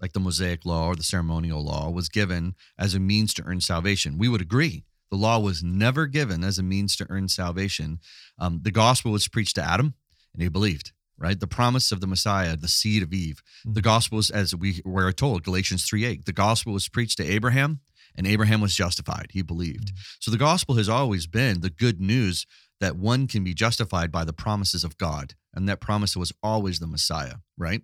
like 0.00 0.12
the 0.14 0.20
Mosaic 0.20 0.64
law 0.64 0.86
or 0.86 0.96
the 0.96 1.02
ceremonial 1.04 1.62
law 1.64 1.88
was 1.88 2.08
given 2.08 2.56
as 2.76 2.92
a 2.94 2.98
means 2.98 3.32
to 3.34 3.42
earn 3.44 3.60
salvation. 3.60 4.18
We 4.18 4.28
would 4.28 4.40
agree. 4.40 4.84
The 5.12 5.18
law 5.18 5.38
was 5.38 5.62
never 5.62 6.06
given 6.06 6.42
as 6.42 6.58
a 6.58 6.62
means 6.62 6.96
to 6.96 7.06
earn 7.10 7.28
salvation. 7.28 8.00
Um, 8.38 8.60
the 8.62 8.70
gospel 8.70 9.12
was 9.12 9.28
preached 9.28 9.56
to 9.56 9.62
Adam, 9.62 9.94
and 10.32 10.42
he 10.42 10.48
believed. 10.48 10.92
Right, 11.18 11.38
the 11.38 11.46
promise 11.46 11.92
of 11.92 12.00
the 12.00 12.06
Messiah, 12.08 12.56
the 12.56 12.66
seed 12.66 13.02
of 13.02 13.12
Eve. 13.12 13.42
The 13.64 13.80
Mhm. 13.80 13.84
gospel 13.84 14.16
was, 14.16 14.30
as 14.30 14.56
we 14.56 14.80
were 14.84 15.12
told, 15.12 15.44
Galatians 15.44 15.84
three 15.84 16.04
eight. 16.04 16.24
The 16.24 16.32
gospel 16.32 16.72
was 16.72 16.88
preached 16.88 17.18
to 17.18 17.24
Abraham, 17.24 17.80
and 18.16 18.26
Abraham 18.26 18.60
was 18.60 18.74
justified. 18.74 19.28
He 19.32 19.42
believed. 19.42 19.92
So 20.18 20.30
the 20.32 20.38
gospel 20.38 20.76
has 20.76 20.88
always 20.88 21.28
been 21.28 21.60
the 21.60 21.70
good 21.70 22.00
news 22.00 22.46
that 22.80 22.96
one 22.96 23.28
can 23.28 23.44
be 23.44 23.54
justified 23.54 24.10
by 24.10 24.24
the 24.24 24.32
promises 24.32 24.82
of 24.82 24.98
God, 24.98 25.34
and 25.54 25.68
that 25.68 25.80
promise 25.80 26.16
was 26.16 26.32
always 26.42 26.80
the 26.80 26.88
Messiah. 26.88 27.36
Right. 27.56 27.82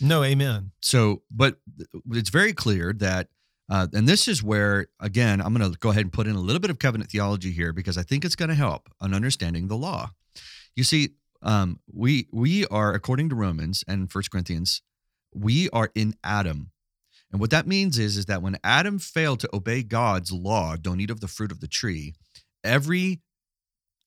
No, 0.00 0.22
amen. 0.22 0.72
So, 0.82 1.22
but 1.30 1.58
it's 2.12 2.30
very 2.30 2.52
clear 2.52 2.92
that, 2.98 3.30
uh, 3.68 3.86
and 3.92 4.08
this 4.08 4.28
is 4.28 4.42
where, 4.42 4.86
again, 5.00 5.40
I'm 5.40 5.54
going 5.54 5.70
to 5.72 5.78
go 5.78 5.90
ahead 5.90 6.02
and 6.04 6.12
put 6.12 6.26
in 6.26 6.36
a 6.36 6.40
little 6.40 6.60
bit 6.60 6.70
of 6.70 6.78
covenant 6.78 7.10
theology 7.10 7.50
here 7.50 7.72
because 7.72 7.98
I 7.98 8.02
think 8.02 8.24
it's 8.24 8.36
going 8.36 8.48
to 8.48 8.54
help 8.54 8.88
on 9.00 9.12
understanding 9.14 9.68
the 9.68 9.76
law. 9.76 10.10
You 10.74 10.84
see, 10.84 11.10
um, 11.42 11.80
we 11.92 12.28
we 12.32 12.66
are 12.66 12.94
according 12.94 13.28
to 13.30 13.34
Romans 13.34 13.84
and 13.88 14.10
First 14.10 14.30
Corinthians, 14.30 14.82
we 15.34 15.68
are 15.70 15.90
in 15.94 16.14
Adam, 16.22 16.70
and 17.30 17.40
what 17.40 17.50
that 17.50 17.66
means 17.66 17.98
is 17.98 18.16
is 18.16 18.26
that 18.26 18.42
when 18.42 18.56
Adam 18.64 18.98
failed 18.98 19.40
to 19.40 19.54
obey 19.54 19.82
God's 19.82 20.32
law, 20.32 20.76
don't 20.76 21.00
eat 21.00 21.10
of 21.10 21.20
the 21.20 21.28
fruit 21.28 21.52
of 21.52 21.60
the 21.60 21.68
tree, 21.68 22.14
every 22.64 23.20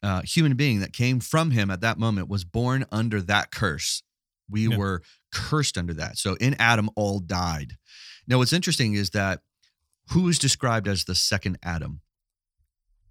uh, 0.01 0.21
human 0.21 0.55
being 0.55 0.79
that 0.79 0.93
came 0.93 1.19
from 1.19 1.51
him 1.51 1.69
at 1.69 1.81
that 1.81 1.99
moment 1.99 2.29
was 2.29 2.45
born 2.45 2.85
under 2.91 3.21
that 3.21 3.51
curse. 3.51 4.01
We 4.49 4.67
Yeah. 4.67 4.77
were 4.77 5.01
cursed 5.33 5.77
under 5.77 5.93
that. 5.95 6.17
So 6.17 6.35
in 6.35 6.55
Adam, 6.59 6.89
all 6.95 7.19
died. 7.19 7.77
Now, 8.27 8.37
what's 8.37 8.53
interesting 8.53 8.93
is 8.93 9.09
that 9.11 9.41
who 10.11 10.27
is 10.29 10.39
described 10.39 10.87
as 10.87 11.05
the 11.05 11.15
second 11.15 11.57
Adam? 11.63 12.01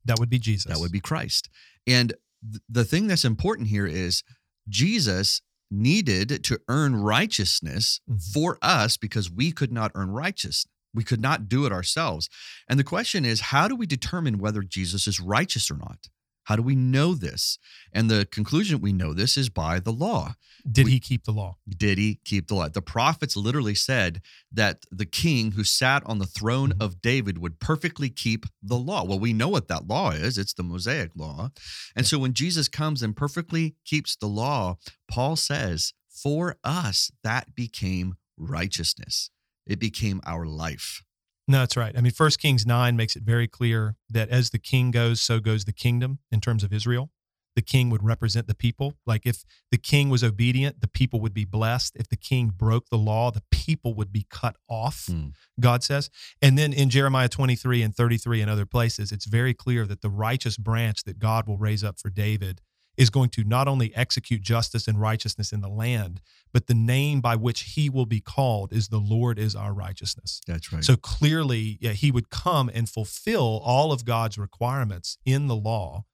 That 0.04 0.18
would 0.18 0.30
be 0.30 0.38
Jesus. 0.38 0.72
That 0.72 0.80
would 0.80 0.92
be 0.92 1.00
Christ. 1.00 1.48
And 1.86 2.14
th- 2.42 2.62
the 2.68 2.84
thing 2.84 3.06
that's 3.06 3.24
important 3.24 3.68
here 3.68 3.86
is 3.86 4.22
Jesus 4.68 5.42
needed 5.70 6.42
to 6.44 6.58
earn 6.68 6.96
righteousness 6.96 8.00
Mhm. 8.08 8.32
for 8.32 8.58
us 8.62 8.96
because 8.96 9.30
we 9.30 9.52
could 9.52 9.72
not 9.72 9.92
earn 9.94 10.10
righteousness. 10.10 10.66
We 10.94 11.04
could 11.04 11.20
not 11.20 11.48
do 11.48 11.66
it 11.66 11.72
ourselves. 11.72 12.28
And 12.68 12.78
the 12.78 12.84
question 12.84 13.24
is, 13.26 13.40
how 13.40 13.68
do 13.68 13.76
we 13.76 13.86
determine 13.86 14.38
whether 14.38 14.62
Jesus 14.62 15.06
is 15.06 15.20
righteous 15.20 15.70
or 15.70 15.76
not? 15.76 16.08
How 16.48 16.56
do 16.56 16.62
we 16.62 16.74
know 16.74 17.14
this? 17.14 17.58
And 17.92 18.10
the 18.10 18.24
conclusion 18.24 18.80
we 18.80 18.90
know 18.90 19.12
this 19.12 19.36
is 19.36 19.50
by 19.50 19.80
the 19.80 19.92
law. 19.92 20.34
Did 20.70 20.86
we- 20.86 20.92
he 20.92 21.00
keep 21.00 21.24
the 21.24 21.30
law? 21.32 21.58
Did 21.68 21.98
he 21.98 22.20
keep 22.24 22.48
the 22.48 22.54
law? 22.54 22.70
The 22.70 22.80
prophets 22.80 23.36
literally 23.36 23.74
said 23.74 24.22
that 24.50 24.86
the 24.90 25.04
king 25.04 25.52
who 25.52 25.62
sat 25.62 26.02
on 26.06 26.20
the 26.20 26.26
throne 26.26 26.72
Mhm. 26.72 26.80
of 26.80 27.02
David 27.02 27.36
would 27.36 27.60
perfectly 27.60 28.08
keep 28.08 28.46
the 28.62 28.78
law. 28.78 29.04
Well, 29.04 29.20
we 29.20 29.34
know 29.34 29.48
what 29.48 29.68
that 29.68 29.86
law 29.86 30.12
is 30.12 30.38
it's 30.38 30.54
the 30.54 30.62
Mosaic 30.62 31.14
law. 31.14 31.50
And 31.94 32.06
so 32.06 32.18
when 32.18 32.32
Jesus 32.32 32.66
comes 32.66 33.02
and 33.02 33.14
perfectly 33.14 33.76
keeps 33.84 34.16
the 34.16 34.26
law, 34.26 34.78
Paul 35.06 35.36
says, 35.36 35.92
for 36.08 36.56
us, 36.64 37.10
that 37.22 37.54
became 37.54 38.14
righteousness. 38.38 39.28
It 39.66 39.78
became 39.78 40.22
our 40.24 40.46
life. 40.46 41.02
No, 41.50 41.60
that's 41.60 41.78
right. 41.78 41.96
I 41.96 42.02
mean, 42.02 42.12
First 42.12 42.38
Kings 42.38 42.66
nine 42.66 42.94
makes 42.94 43.16
it 43.16 43.22
very 43.22 43.48
clear 43.48 43.96
that 44.10 44.28
as 44.28 44.50
the 44.50 44.58
king 44.58 44.90
goes, 44.90 45.22
so 45.22 45.40
goes 45.40 45.64
the 45.64 45.72
kingdom 45.72 46.18
in 46.30 46.40
terms 46.42 46.62
of 46.62 46.72
Israel. 46.74 47.10
The 47.56 47.62
king 47.62 47.90
would 47.90 48.04
represent 48.04 48.46
the 48.46 48.54
people. 48.54 48.94
Like 49.04 49.26
if 49.26 49.44
the 49.72 49.78
king 49.78 50.10
was 50.10 50.22
obedient, 50.22 50.80
the 50.80 50.86
people 50.86 51.20
would 51.20 51.34
be 51.34 51.46
blessed. 51.46 51.96
If 51.96 52.08
the 52.08 52.16
king 52.16 52.52
broke 52.56 52.88
the 52.88 52.98
law, 52.98 53.32
the 53.32 53.42
people 53.50 53.94
would 53.94 54.12
be 54.12 54.26
cut 54.30 54.56
off. 54.68 55.06
Hmm. 55.06 55.28
God 55.58 55.82
says. 55.82 56.08
And 56.40 56.56
then 56.56 56.72
in 56.72 56.88
Jeremiah 56.88 57.28
23 57.28 57.82
and 57.82 57.96
33 57.96 58.42
and 58.42 58.50
other 58.50 58.66
places, 58.66 59.10
it's 59.10 59.24
very 59.24 59.54
clear 59.54 59.86
that 59.86 60.02
the 60.02 60.10
righteous 60.10 60.56
branch 60.56 61.02
that 61.02 61.18
God 61.18 61.48
will 61.48 61.58
raise 61.58 61.82
up 61.82 61.98
for 61.98 62.10
David 62.10 62.60
is 62.98 63.10
going 63.10 63.30
to 63.30 63.44
not 63.44 63.68
only 63.68 63.94
execute 63.94 64.42
justice 64.42 64.88
and 64.88 65.00
righteousness 65.00 65.52
in 65.52 65.60
the 65.60 65.68
land, 65.68 66.20
but 66.52 66.66
the 66.66 66.74
name 66.74 67.20
by 67.20 67.36
which 67.36 67.60
he 67.60 67.88
will 67.88 68.04
be 68.04 68.20
called 68.20 68.72
is 68.72 68.88
the 68.88 68.98
Lord 68.98 69.38
is 69.38 69.54
our 69.54 69.72
righteousness. 69.72 70.40
That's 70.46 70.72
right. 70.72 70.84
So 70.84 70.96
clearly, 70.96 71.78
yeah, 71.80 71.92
he 71.92 72.10
would 72.10 72.28
come 72.28 72.68
and 72.74 72.88
fulfill 72.88 73.62
all 73.64 73.92
of 73.92 74.04
God's 74.04 74.36
requirements 74.36 75.16
in 75.24 75.46
the 75.46 75.54
law, 75.54 76.04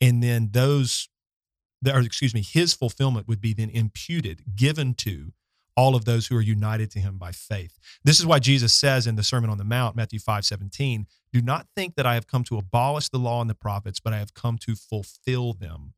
and 0.00 0.20
then 0.20 0.48
those, 0.50 1.08
or 1.86 2.00
excuse 2.00 2.34
me, 2.34 2.42
his 2.42 2.74
fulfillment 2.74 3.28
would 3.28 3.40
be 3.40 3.54
then 3.54 3.70
imputed, 3.70 4.42
given 4.56 4.94
to 4.94 5.32
all 5.76 5.94
of 5.94 6.04
those 6.04 6.26
who 6.26 6.36
are 6.36 6.42
united 6.42 6.90
to 6.90 6.98
him 6.98 7.18
by 7.18 7.30
faith. 7.30 7.78
This 8.04 8.18
is 8.18 8.26
why 8.26 8.40
Jesus 8.40 8.74
says 8.74 9.06
in 9.06 9.14
the 9.14 9.22
Sermon 9.22 9.48
on 9.48 9.58
the 9.58 9.64
Mount, 9.64 9.94
Matthew 9.94 10.18
5 10.18 10.44
17, 10.44 11.06
do 11.32 11.40
not 11.40 11.68
think 11.76 11.94
that 11.94 12.04
I 12.04 12.14
have 12.14 12.26
come 12.26 12.42
to 12.44 12.58
abolish 12.58 13.08
the 13.08 13.18
law 13.18 13.40
and 13.40 13.48
the 13.48 13.54
prophets, 13.54 14.00
but 14.00 14.12
I 14.12 14.18
have 14.18 14.34
come 14.34 14.58
to 14.58 14.74
fulfill 14.74 15.52
them. 15.52 15.94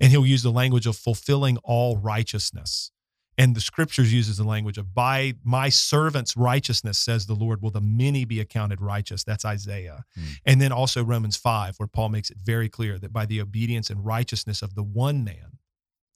And 0.00 0.10
he'll 0.10 0.26
use 0.26 0.42
the 0.42 0.50
language 0.50 0.86
of 0.86 0.96
fulfilling 0.96 1.56
all 1.58 1.96
righteousness. 1.96 2.90
And 3.36 3.56
the 3.56 3.60
scriptures 3.60 4.12
uses 4.12 4.36
the 4.36 4.44
language 4.44 4.78
of 4.78 4.94
by 4.94 5.34
my 5.42 5.68
servant's 5.68 6.36
righteousness, 6.36 6.98
says 6.98 7.26
the 7.26 7.34
Lord, 7.34 7.62
will 7.62 7.70
the 7.70 7.80
many 7.80 8.24
be 8.24 8.38
accounted 8.40 8.80
righteous. 8.80 9.24
That's 9.24 9.44
Isaiah. 9.44 10.04
Hmm. 10.14 10.24
And 10.46 10.60
then 10.60 10.70
also 10.70 11.02
Romans 11.02 11.36
5, 11.36 11.76
where 11.78 11.88
Paul 11.88 12.10
makes 12.10 12.30
it 12.30 12.36
very 12.38 12.68
clear 12.68 12.98
that 12.98 13.12
by 13.12 13.26
the 13.26 13.40
obedience 13.40 13.90
and 13.90 14.04
righteousness 14.04 14.62
of 14.62 14.74
the 14.74 14.84
one 14.84 15.24
man, 15.24 15.58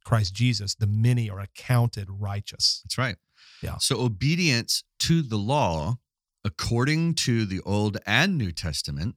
Christ 0.05 0.33
Jesus, 0.35 0.75
the 0.75 0.87
many 0.87 1.29
are 1.29 1.41
accounted 1.41 2.09
righteous. 2.09 2.81
That's 2.85 2.99
right. 2.99 3.17
Yeah. 3.63 3.77
So 3.79 4.01
obedience 4.01 4.85
to 5.01 5.23
the 5.23 5.37
law, 5.37 5.99
according 6.45 7.15
to 7.15 7.45
the 7.45 7.61
Old 7.61 7.99
and 8.07 8.39
New 8.39 8.53
Testament, 8.53 9.17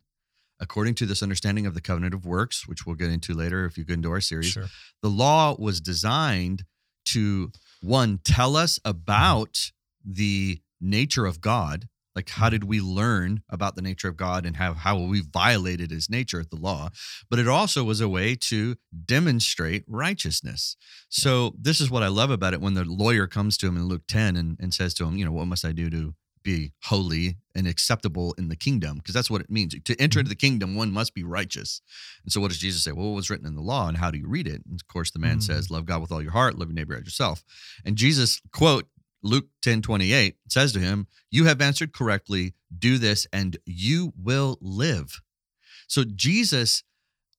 according 0.61 0.95
to 0.95 1.05
this 1.05 1.23
understanding 1.23 1.65
of 1.65 1.73
the 1.73 1.81
covenant 1.81 2.13
of 2.13 2.25
works, 2.25 2.67
which 2.67 2.85
we'll 2.85 2.95
get 2.95 3.09
into 3.09 3.33
later 3.33 3.65
if 3.65 3.77
you 3.77 3.83
go 3.83 3.95
into 3.95 4.11
our 4.11 4.21
series, 4.21 4.51
Sure. 4.51 4.67
the 5.01 5.09
law 5.09 5.55
was 5.57 5.81
designed 5.81 6.63
to 7.05 7.51
one 7.81 8.19
tell 8.23 8.55
us 8.55 8.79
about 8.85 9.71
the 10.05 10.61
nature 10.79 11.25
of 11.25 11.41
God. 11.41 11.87
Like, 12.15 12.29
how 12.29 12.47
mm-hmm. 12.47 12.51
did 12.51 12.63
we 12.65 12.81
learn 12.81 13.41
about 13.49 13.75
the 13.75 13.81
nature 13.81 14.09
of 14.09 14.17
God 14.17 14.45
and 14.45 14.57
how, 14.57 14.73
how 14.73 14.99
we 14.99 15.21
violated 15.21 15.91
his 15.91 16.09
nature, 16.09 16.41
at 16.41 16.49
the 16.49 16.57
law? 16.57 16.89
But 17.29 17.39
it 17.39 17.47
also 17.47 17.83
was 17.83 18.01
a 18.01 18.09
way 18.09 18.35
to 18.35 18.75
demonstrate 19.05 19.85
righteousness. 19.87 20.75
So, 21.07 21.55
this 21.57 21.79
is 21.79 21.89
what 21.89 22.03
I 22.03 22.09
love 22.09 22.29
about 22.29 22.53
it 22.53 22.61
when 22.61 22.73
the 22.73 22.83
lawyer 22.83 23.27
comes 23.27 23.57
to 23.59 23.67
him 23.67 23.77
in 23.77 23.87
Luke 23.87 24.03
10 24.09 24.35
and, 24.35 24.57
and 24.59 24.73
says 24.73 24.93
to 24.95 25.05
him, 25.05 25.15
You 25.15 25.25
know, 25.25 25.31
what 25.31 25.47
must 25.47 25.63
I 25.63 25.71
do 25.71 25.89
to 25.89 26.13
be 26.43 26.73
holy 26.83 27.37
and 27.55 27.67
acceptable 27.67 28.33
in 28.37 28.49
the 28.49 28.55
kingdom? 28.55 28.97
Because 28.97 29.13
that's 29.13 29.29
what 29.29 29.41
it 29.41 29.49
means. 29.49 29.75
To 29.85 30.01
enter 30.01 30.19
into 30.19 30.29
the 30.29 30.35
kingdom, 30.35 30.75
one 30.75 30.91
must 30.91 31.13
be 31.13 31.23
righteous. 31.23 31.81
And 32.23 32.31
so, 32.31 32.39
what 32.41 32.49
does 32.49 32.59
Jesus 32.59 32.83
say? 32.83 32.91
Well, 32.91 33.07
what 33.07 33.15
was 33.15 33.29
written 33.29 33.47
in 33.47 33.55
the 33.55 33.61
law 33.61 33.87
and 33.87 33.97
how 33.97 34.11
do 34.11 34.17
you 34.17 34.27
read 34.27 34.47
it? 34.47 34.63
And 34.65 34.79
of 34.79 34.87
course, 34.87 35.11
the 35.11 35.19
man 35.19 35.37
Mhm. 35.39 35.43
says, 35.43 35.69
Love 35.69 35.85
God 35.85 36.01
with 36.01 36.11
all 36.11 36.21
your 36.21 36.31
heart, 36.31 36.57
love 36.57 36.69
your 36.69 36.75
neighbor 36.75 36.95
as 36.95 37.03
yourself. 37.05 37.43
And 37.85 37.97
Jesus, 37.97 38.41
quote, 38.51 38.89
Luke 39.23 39.49
10 39.61 39.81
28 39.81 40.37
says 40.47 40.73
to 40.73 40.79
him, 40.79 41.07
You 41.29 41.45
have 41.45 41.61
answered 41.61 41.93
correctly, 41.93 42.55
do 42.75 42.97
this, 42.97 43.27
and 43.31 43.57
you 43.65 44.13
will 44.17 44.57
live. 44.61 45.21
So 45.87 46.03
Jesus 46.03 46.83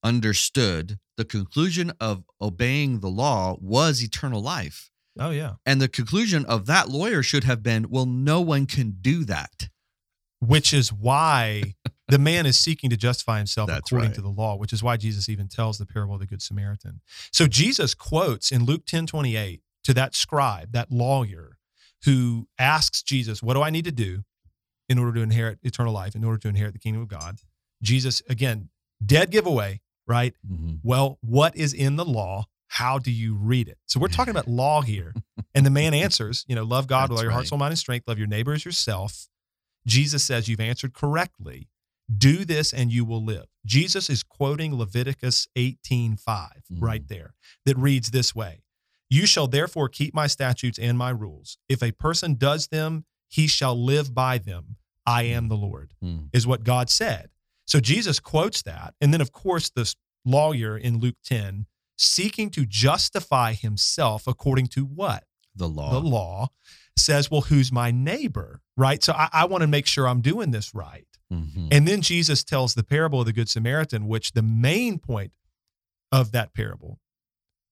understood 0.05 0.99
the 1.17 1.25
conclusion 1.25 1.93
of 2.01 2.25
obeying 2.41 3.01
the 3.01 3.09
law 3.11 3.57
was 3.61 4.03
eternal 4.03 4.43
life. 4.43 4.91
Oh 5.19 5.31
yeah. 5.31 5.55
And 5.67 5.81
the 5.81 5.89
conclusion 5.89 6.45
of 6.47 6.67
that 6.67 6.89
lawyer 6.89 7.23
should 7.23 7.45
have 7.45 7.63
been, 7.63 7.91
well, 7.91 8.07
no 8.07 8.41
one 8.41 8.67
can 8.67 8.97
do 9.01 9.25
that. 9.25 9.69
Which 10.41 10.73
is 10.73 10.93
why 10.93 11.75
the 12.09 12.19
man 12.19 12.47
is 12.47 12.59
seeking 12.59 12.91
to 12.91 12.97
justify 12.97 13.39
himself 13.39 13.69
That's 13.69 13.91
according 13.91 14.09
right. 14.09 14.15
to 14.17 14.21
the 14.21 14.29
law, 14.29 14.57
which 14.57 14.73
is 14.73 14.83
why 14.83 14.97
Jesus 14.97 15.29
even 15.29 15.47
tells 15.49 15.79
the 15.79 15.87
parable 15.87 16.15
of 16.15 16.21
the 16.21 16.27
Good 16.27 16.43
Samaritan. 16.43 17.01
So 17.31 17.47
Jesus 17.47 17.95
quotes 17.95 18.51
in 18.51 18.65
Luke 18.65 18.85
10 18.87 19.07
28 19.07 19.61
to 19.85 19.95
that 19.95 20.15
scribe, 20.15 20.73
that 20.73 20.91
lawyer, 20.91 21.59
who 22.05 22.49
asks 22.59 23.03
Jesus, 23.03 23.43
What 23.43 23.55
do 23.55 23.63
I 23.63 23.71
need 23.71 23.85
to 23.85 23.93
do 23.93 24.25
in 24.89 24.99
order 24.99 25.13
to 25.15 25.21
inherit 25.21 25.59
eternal 25.63 25.93
life, 25.93 26.15
in 26.17 26.25
order 26.25 26.39
to 26.39 26.49
inherit 26.49 26.73
the 26.73 26.81
kingdom 26.81 27.03
of 27.03 27.09
God? 27.09 27.39
Jesus, 27.83 28.21
again, 28.29 28.69
dead 29.05 29.31
giveaway, 29.31 29.81
right? 30.07 30.35
Mhm. 30.51 30.81
Well, 30.83 31.19
what 31.21 31.57
is 31.57 31.73
in 31.73 31.97
the 31.97 32.05
law? 32.05 32.47
How 32.77 32.99
do 32.99 33.11
you 33.11 33.35
read 33.35 33.69
it? 33.69 33.77
So 33.87 34.01
we're 34.01 34.09
talking 34.09 34.31
about 34.31 34.49
law 34.63 34.81
here. 34.81 35.13
And 35.55 35.67
the 35.67 35.71
man 35.71 35.93
answers, 35.93 36.45
you 36.49 36.55
know, 36.55 36.63
love 36.65 36.87
God 36.87 37.11
with 37.11 37.19
all 37.19 37.23
your 37.23 37.31
heart, 37.33 37.43
right. 37.43 37.49
soul, 37.49 37.59
mind, 37.59 37.73
and 37.73 37.79
strength. 37.79 38.09
Love 38.09 38.17
your 38.19 38.27
neighbor 38.27 38.55
as 38.55 38.65
yourself. 38.65 39.29
Jesus 39.87 40.25
says, 40.25 40.49
You've 40.49 40.61
answered 40.61 40.95
correctly. 40.95 41.69
Do 42.17 42.45
this 42.47 42.73
and 42.73 42.91
you 42.91 43.05
will 43.05 43.23
live. 43.23 43.45
Jesus 43.67 44.09
is 44.09 44.23
quoting 44.23 44.75
Leviticus 44.77 45.49
18 45.55 46.17
5 46.17 46.51
Mhm. 46.73 46.81
right 46.81 47.07
there, 47.09 47.35
that 47.67 47.77
reads 47.77 48.11
this 48.11 48.35
way 48.35 48.63
You 49.11 49.27
shall 49.27 49.47
therefore 49.49 49.89
keep 49.91 50.15
my 50.15 50.27
statutes 50.27 50.79
and 50.79 50.97
my 50.97 51.11
rules. 51.11 51.59
If 51.69 51.83
a 51.83 51.93
person 51.93 52.37
does 52.37 52.69
them, 52.69 53.05
he 53.29 53.47
shall 53.47 53.79
live 53.81 54.15
by 54.15 54.39
them. 54.39 54.77
I 55.05 55.25
am 55.25 55.49
the 55.49 55.57
Lord 55.59 55.93
Mm. 56.03 56.31
is 56.33 56.47
what 56.47 56.65
God 56.65 56.89
said. 56.89 57.29
So 57.67 57.81
Jesus 57.81 58.19
quotes 58.19 58.63
that. 58.63 58.95
And 59.01 59.13
then, 59.13 59.21
of 59.21 59.31
course, 59.33 59.69
this 59.69 59.95
lawyer 60.25 60.79
in 60.79 60.99
Luke 61.01 61.17
10 61.25 61.67
seeking 61.97 62.51
to 62.51 62.65
justify 62.67 63.53
himself 63.55 64.27
according 64.27 64.67
to 64.69 64.85
what? 64.85 65.25
The 65.55 65.69
law. 65.69 65.91
The 65.93 66.01
law 66.01 66.49
says, 66.99 67.31
well, 67.31 67.43
who's 67.43 67.71
my 67.73 67.91
neighbor? 67.91 68.61
Right. 68.77 69.03
So 69.03 69.13
I, 69.13 69.29
I 69.33 69.45
want 69.47 69.63
to 69.63 69.67
make 69.67 69.87
sure 69.87 70.07
I'm 70.09 70.21
doing 70.21 70.51
this 70.51 70.75
right. 70.75 71.07
Mhm. 71.33 71.69
And 71.71 71.87
then 71.89 72.03
Jesus 72.03 72.45
tells 72.45 72.75
the 72.75 72.85
parable 72.85 73.21
of 73.21 73.27
the 73.27 73.33
Good 73.33 73.49
Samaritan, 73.49 74.07
which 74.07 74.33
the 74.33 74.43
main 74.43 74.99
point 74.99 75.33
of 76.11 76.33
that 76.33 76.53
parable 76.55 76.99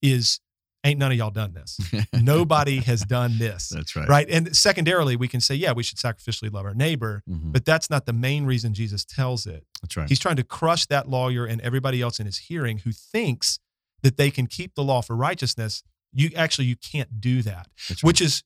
is 0.02 0.40
ain't 0.82 0.98
none 0.98 1.12
of 1.12 1.18
y'all 1.18 1.30
done 1.30 1.52
this. 1.52 1.78
Nobody 2.14 2.78
has 2.80 3.02
done 3.02 3.36
this. 3.38 3.68
That's 3.68 3.94
right. 3.94 4.08
Right. 4.08 4.26
And 4.30 4.56
secondarily, 4.56 5.14
we 5.14 5.28
can 5.28 5.42
say, 5.42 5.54
yeah, 5.54 5.72
we 5.72 5.82
should 5.82 5.98
sacrificially 5.98 6.50
love 6.50 6.64
our 6.64 6.72
neighbor. 6.74 7.22
Mhm. 7.28 7.52
But 7.52 7.66
that's 7.66 7.90
not 7.90 8.06
the 8.06 8.14
main 8.14 8.46
reason 8.46 8.72
Jesus 8.72 9.04
tells 9.04 9.46
it. 9.46 9.66
That's 9.82 9.96
right. 9.98 10.08
He's 10.08 10.18
trying 10.18 10.36
to 10.36 10.44
crush 10.44 10.86
that 10.86 11.06
lawyer 11.08 11.44
and 11.44 11.60
everybody 11.60 12.00
else 12.00 12.18
in 12.18 12.24
his 12.24 12.38
hearing 12.38 12.78
who 12.78 12.92
thinks 12.92 13.58
that 14.02 14.16
they 14.16 14.30
can 14.30 14.46
keep 14.46 14.74
the 14.74 14.82
law 14.84 15.00
for 15.02 15.14
righteousness. 15.16 15.82
You 16.12 16.30
actually 16.36 16.66
you 16.66 16.76
can't 16.76 17.20
do 17.20 17.42
that. 17.42 17.68
Right. 17.88 17.98
Which 18.02 18.20
is 18.20 18.42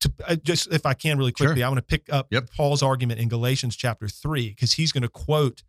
to 0.00 0.12
uh, 0.26 0.36
just 0.36 0.72
if 0.72 0.86
I 0.86 0.94
can 0.94 1.18
really 1.18 1.32
Sure. 1.36 1.48
quickly, 1.48 1.62
I 1.62 1.68
want 1.68 1.78
to 1.78 1.82
pick 1.82 2.12
up 2.12 2.28
Yep. 2.30 2.50
Paul's 2.56 2.82
argument 2.82 3.20
in 3.20 3.28
Galatians 3.28 3.76
chapter 3.76 4.08
3 4.08 4.50
because 4.50 4.74
he's 4.74 4.92
going 4.92 5.02
to 5.02 5.08
quote 5.08 5.62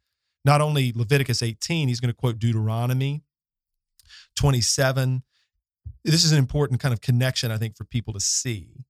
not 0.46 0.62
only 0.62 0.92
Leviticus 0.96 1.42
18, 1.44 1.88
he's 1.88 2.00
going 2.00 2.12
to 2.12 2.16
quote 2.18 2.40
Deuteronomy 2.40 3.24
27. 4.36 5.24
This 6.04 6.24
is 6.24 6.32
an 6.32 6.38
important 6.38 6.80
kind 6.80 6.94
of 6.94 7.02
connection 7.02 7.52
I 7.52 7.58
think 7.58 7.76
for 7.76 7.84
people 7.86 8.14
to 8.14 8.20
see. 8.20 8.86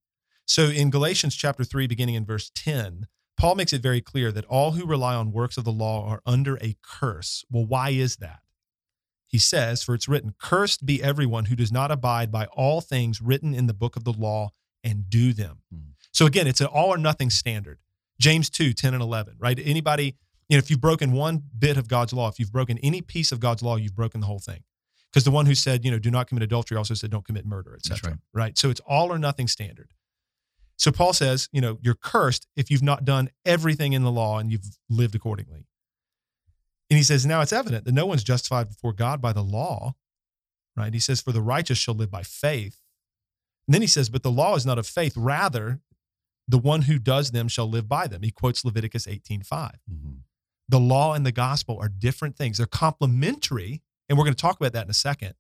So 0.46 0.64
in 0.64 0.90
Galatians 0.90 1.36
chapter 1.36 1.64
3 1.64 1.88
beginning 1.88 2.16
in 2.16 2.26
verse 2.26 2.52
10, 2.56 3.08
Paul 3.38 3.56
makes 3.56 3.74
it 3.74 3.82
very 3.82 4.02
clear 4.02 4.32
that 4.32 4.46
all 4.46 4.72
who 4.72 4.86
rely 4.86 5.16
on 5.16 5.32
works 5.32 5.58
of 5.58 5.64
the 5.64 5.72
law 5.72 6.06
are 6.08 6.22
under 6.26 6.58
a 6.58 6.76
curse. 6.84 7.44
Well, 7.50 7.66
why 7.66 7.90
is 7.92 8.18
that? 8.18 8.40
He 9.32 9.38
says, 9.38 9.82
For 9.82 9.96
it's 9.96 10.10
written, 10.10 10.36
Cursed 10.38 10.86
be 10.86 11.02
everyone 11.02 11.46
who 11.46 11.56
does 11.56 11.72
not 11.72 11.90
abide 11.90 12.32
by 12.32 12.46
all 12.48 12.82
things 12.82 13.22
written 13.22 13.54
in 13.54 13.66
the 13.66 13.74
book 13.74 13.96
of 13.96 14.04
the 14.04 14.12
law 14.12 14.50
and 14.84 15.10
do 15.10 15.32
them. 15.32 15.60
Hmm. 15.72 15.92
So 16.12 16.26
again, 16.26 16.48
it's 16.48 16.60
an 16.60 16.68
all 16.68 16.94
or 16.94 16.98
nothing 16.98 17.30
standard. 17.30 17.80
James 18.20 18.50
2, 18.50 18.74
10 18.74 18.94
and 18.94 19.02
11, 19.02 19.38
right? 19.40 19.58
Anybody, 19.64 20.18
you 20.50 20.58
know, 20.58 20.60
if 20.60 20.70
you've 20.70 20.82
broken 20.82 21.14
one 21.14 21.42
bit 21.58 21.78
of 21.78 21.88
God's 21.88 22.12
law, 22.12 22.28
if 22.28 22.40
you've 22.40 22.52
broken 22.52 22.78
any 22.80 23.02
piece 23.02 23.32
of 23.32 23.40
God's 23.40 23.64
law, 23.64 23.78
you've 23.78 23.96
broken 23.96 24.20
the 24.20 24.28
whole 24.28 24.40
thing. 24.40 24.64
Because 25.10 25.24
the 25.24 25.32
one 25.32 25.46
who 25.46 25.56
said, 25.56 25.84
you 25.84 25.92
know, 25.92 26.00
do 26.00 26.12
not 26.12 26.28
commit 26.28 26.44
adultery 26.44 26.78
also 26.78 26.94
said, 26.94 27.10
don't 27.10 27.26
commit 27.26 27.46
murder, 27.46 27.74
etc. 27.76 28.12
right. 28.12 28.20
right. 28.34 28.58
So 28.58 28.70
it's 28.70 28.82
all 28.86 29.12
or 29.12 29.18
nothing 29.18 29.48
standard. 29.48 29.92
So 30.78 30.92
Paul 30.92 31.14
says, 31.14 31.48
you 31.52 31.62
know, 31.62 31.78
you're 31.82 31.96
cursed 31.96 32.48
if 32.56 32.70
you've 32.70 32.84
not 32.84 33.06
done 33.06 33.30
everything 33.46 33.94
in 33.94 34.04
the 34.04 34.12
law 34.12 34.40
and 34.40 34.52
you've 34.52 34.78
lived 34.90 35.16
accordingly. 35.16 35.68
And 36.92 36.98
he 36.98 37.04
says, 37.04 37.26
now 37.26 37.40
it's 37.40 37.54
evident 37.54 37.86
that 37.86 37.94
no 37.94 38.06
one's 38.06 38.24
justified 38.24 38.68
before 38.68 38.92
God 38.92 39.22
by 39.22 39.32
the 39.32 39.42
law, 39.42 39.96
right? 40.76 40.94
He 40.94 41.00
says, 41.00 41.22
for 41.22 41.32
the 41.32 41.42
righteous 41.42 41.78
shall 41.78 41.96
live 41.96 42.12
by 42.12 42.22
faith. 42.22 42.82
And 43.66 43.74
then 43.74 43.82
he 43.82 43.88
says, 43.88 44.10
but 44.10 44.24
the 44.24 44.30
law 44.32 44.56
is 44.56 44.66
not 44.66 44.78
of 44.78 44.86
faith. 44.86 45.14
Rather, 45.16 45.80
the 46.50 46.58
one 46.58 46.82
who 46.84 47.00
does 47.00 47.32
them 47.32 47.48
shall 47.48 47.70
live 47.70 47.88
by 47.88 48.08
them. 48.08 48.24
He 48.24 48.30
quotes 48.32 48.66
Leviticus 48.66 49.08
18 49.08 49.42
5. 49.42 49.72
Mhm. 49.90 50.18
The 50.68 50.80
law 50.82 51.14
and 51.14 51.26
the 51.26 51.32
gospel 51.32 51.78
are 51.80 51.88
different 51.88 52.36
things. 52.36 52.58
They're 52.58 52.66
complementary, 52.66 53.82
and 54.10 54.18
we're 54.18 54.26
going 54.26 54.36
to 54.36 54.42
talk 54.42 54.60
about 54.60 54.74
that 54.74 54.84
in 54.84 54.92
a 54.92 54.94
second, 54.94 55.36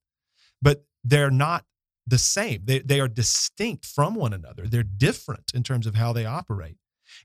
but 0.62 0.86
they're 1.04 1.30
not 1.32 1.66
the 2.08 2.18
same. 2.18 2.62
They, 2.64 2.80
they 2.80 3.02
are 3.02 3.10
distinct 3.10 3.86
from 3.86 4.16
one 4.16 4.32
another. 4.32 4.68
They're 4.68 4.84
different 4.84 5.52
in 5.54 5.64
terms 5.64 5.86
of 5.86 5.96
how 5.96 6.14
they 6.14 6.26
operate. 6.26 6.78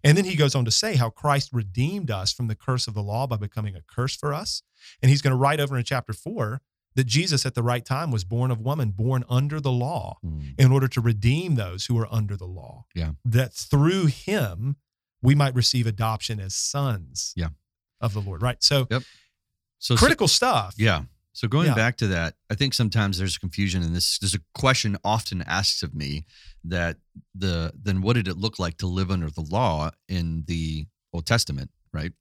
And 0.05 0.17
then 0.17 0.25
he 0.25 0.37
goes 0.37 0.55
on 0.55 0.65
to 0.65 0.71
say 0.71 0.97
how 0.97 1.11
Christ 1.11 1.51
redeemed 1.53 2.11
us 2.11 2.33
from 2.33 2.49
the 2.49 2.55
curse 2.55 2.87
of 2.87 2.95
the 2.95 3.03
law 3.03 3.27
by 3.27 3.37
becoming 3.37 3.75
a 3.77 3.83
curse 3.83 4.15
for 4.17 4.33
us. 4.35 4.63
And 5.03 5.11
he's 5.11 5.23
going 5.23 5.33
to 5.33 5.37
write 5.37 5.61
over 5.61 5.77
in 5.77 5.85
chapter 5.85 6.13
four 6.13 6.61
that 6.95 7.07
Jesus 7.07 7.45
at 7.45 7.55
the 7.55 7.63
right 7.63 7.85
time 7.85 8.11
was 8.11 8.25
born 8.25 8.51
of 8.51 8.61
woman, 8.61 8.91
born 8.91 9.25
under 9.29 9.61
the 9.61 9.71
law 9.73 10.19
Mhm. 10.25 10.55
in 10.59 10.73
order 10.73 10.89
to 10.89 11.01
redeem 11.01 11.55
those 11.57 11.87
who 11.87 11.99
are 11.99 12.13
under 12.13 12.37
the 12.37 12.47
law. 12.47 12.87
Yeah. 12.95 13.13
That 13.25 13.53
through 13.53 14.07
him 14.07 14.77
we 15.23 15.35
might 15.35 15.55
receive 15.55 15.87
adoption 15.87 16.41
as 16.41 16.55
sons 16.55 17.33
Yeah. 17.37 17.51
of 18.01 18.13
the 18.15 18.21
Lord. 18.21 18.41
Right. 18.43 18.63
So 18.63 18.87
So 18.91 19.01
so- 19.79 19.97
critical 19.97 20.27
stuff. 20.29 20.75
Yeah. 20.79 21.05
So 21.37 21.49
going 21.49 21.67
Yeah. 21.67 21.75
back 21.75 21.99
to 21.99 22.07
that, 22.07 22.35
I 22.49 22.55
think 22.55 22.73
sometimes 22.73 23.19
there's 23.19 23.37
confusion 23.37 23.83
and 23.83 23.95
this. 23.95 24.19
There's 24.19 24.35
a 24.35 24.41
question 24.55 24.97
often 25.05 25.43
asked 25.43 25.83
of 25.83 25.95
me 25.95 26.25
that 26.65 26.97
the 27.35 27.73
then 27.81 28.01
what 28.01 28.15
did 28.15 28.27
it 28.27 28.39
look 28.39 28.59
like 28.59 28.79
to 28.79 28.87
live 28.87 29.11
under 29.11 29.29
the 29.31 29.43
law 29.43 29.91
in 30.09 30.45
the 30.47 30.87
Old 31.13 31.27
Testament, 31.27 31.71
right? 31.93 32.13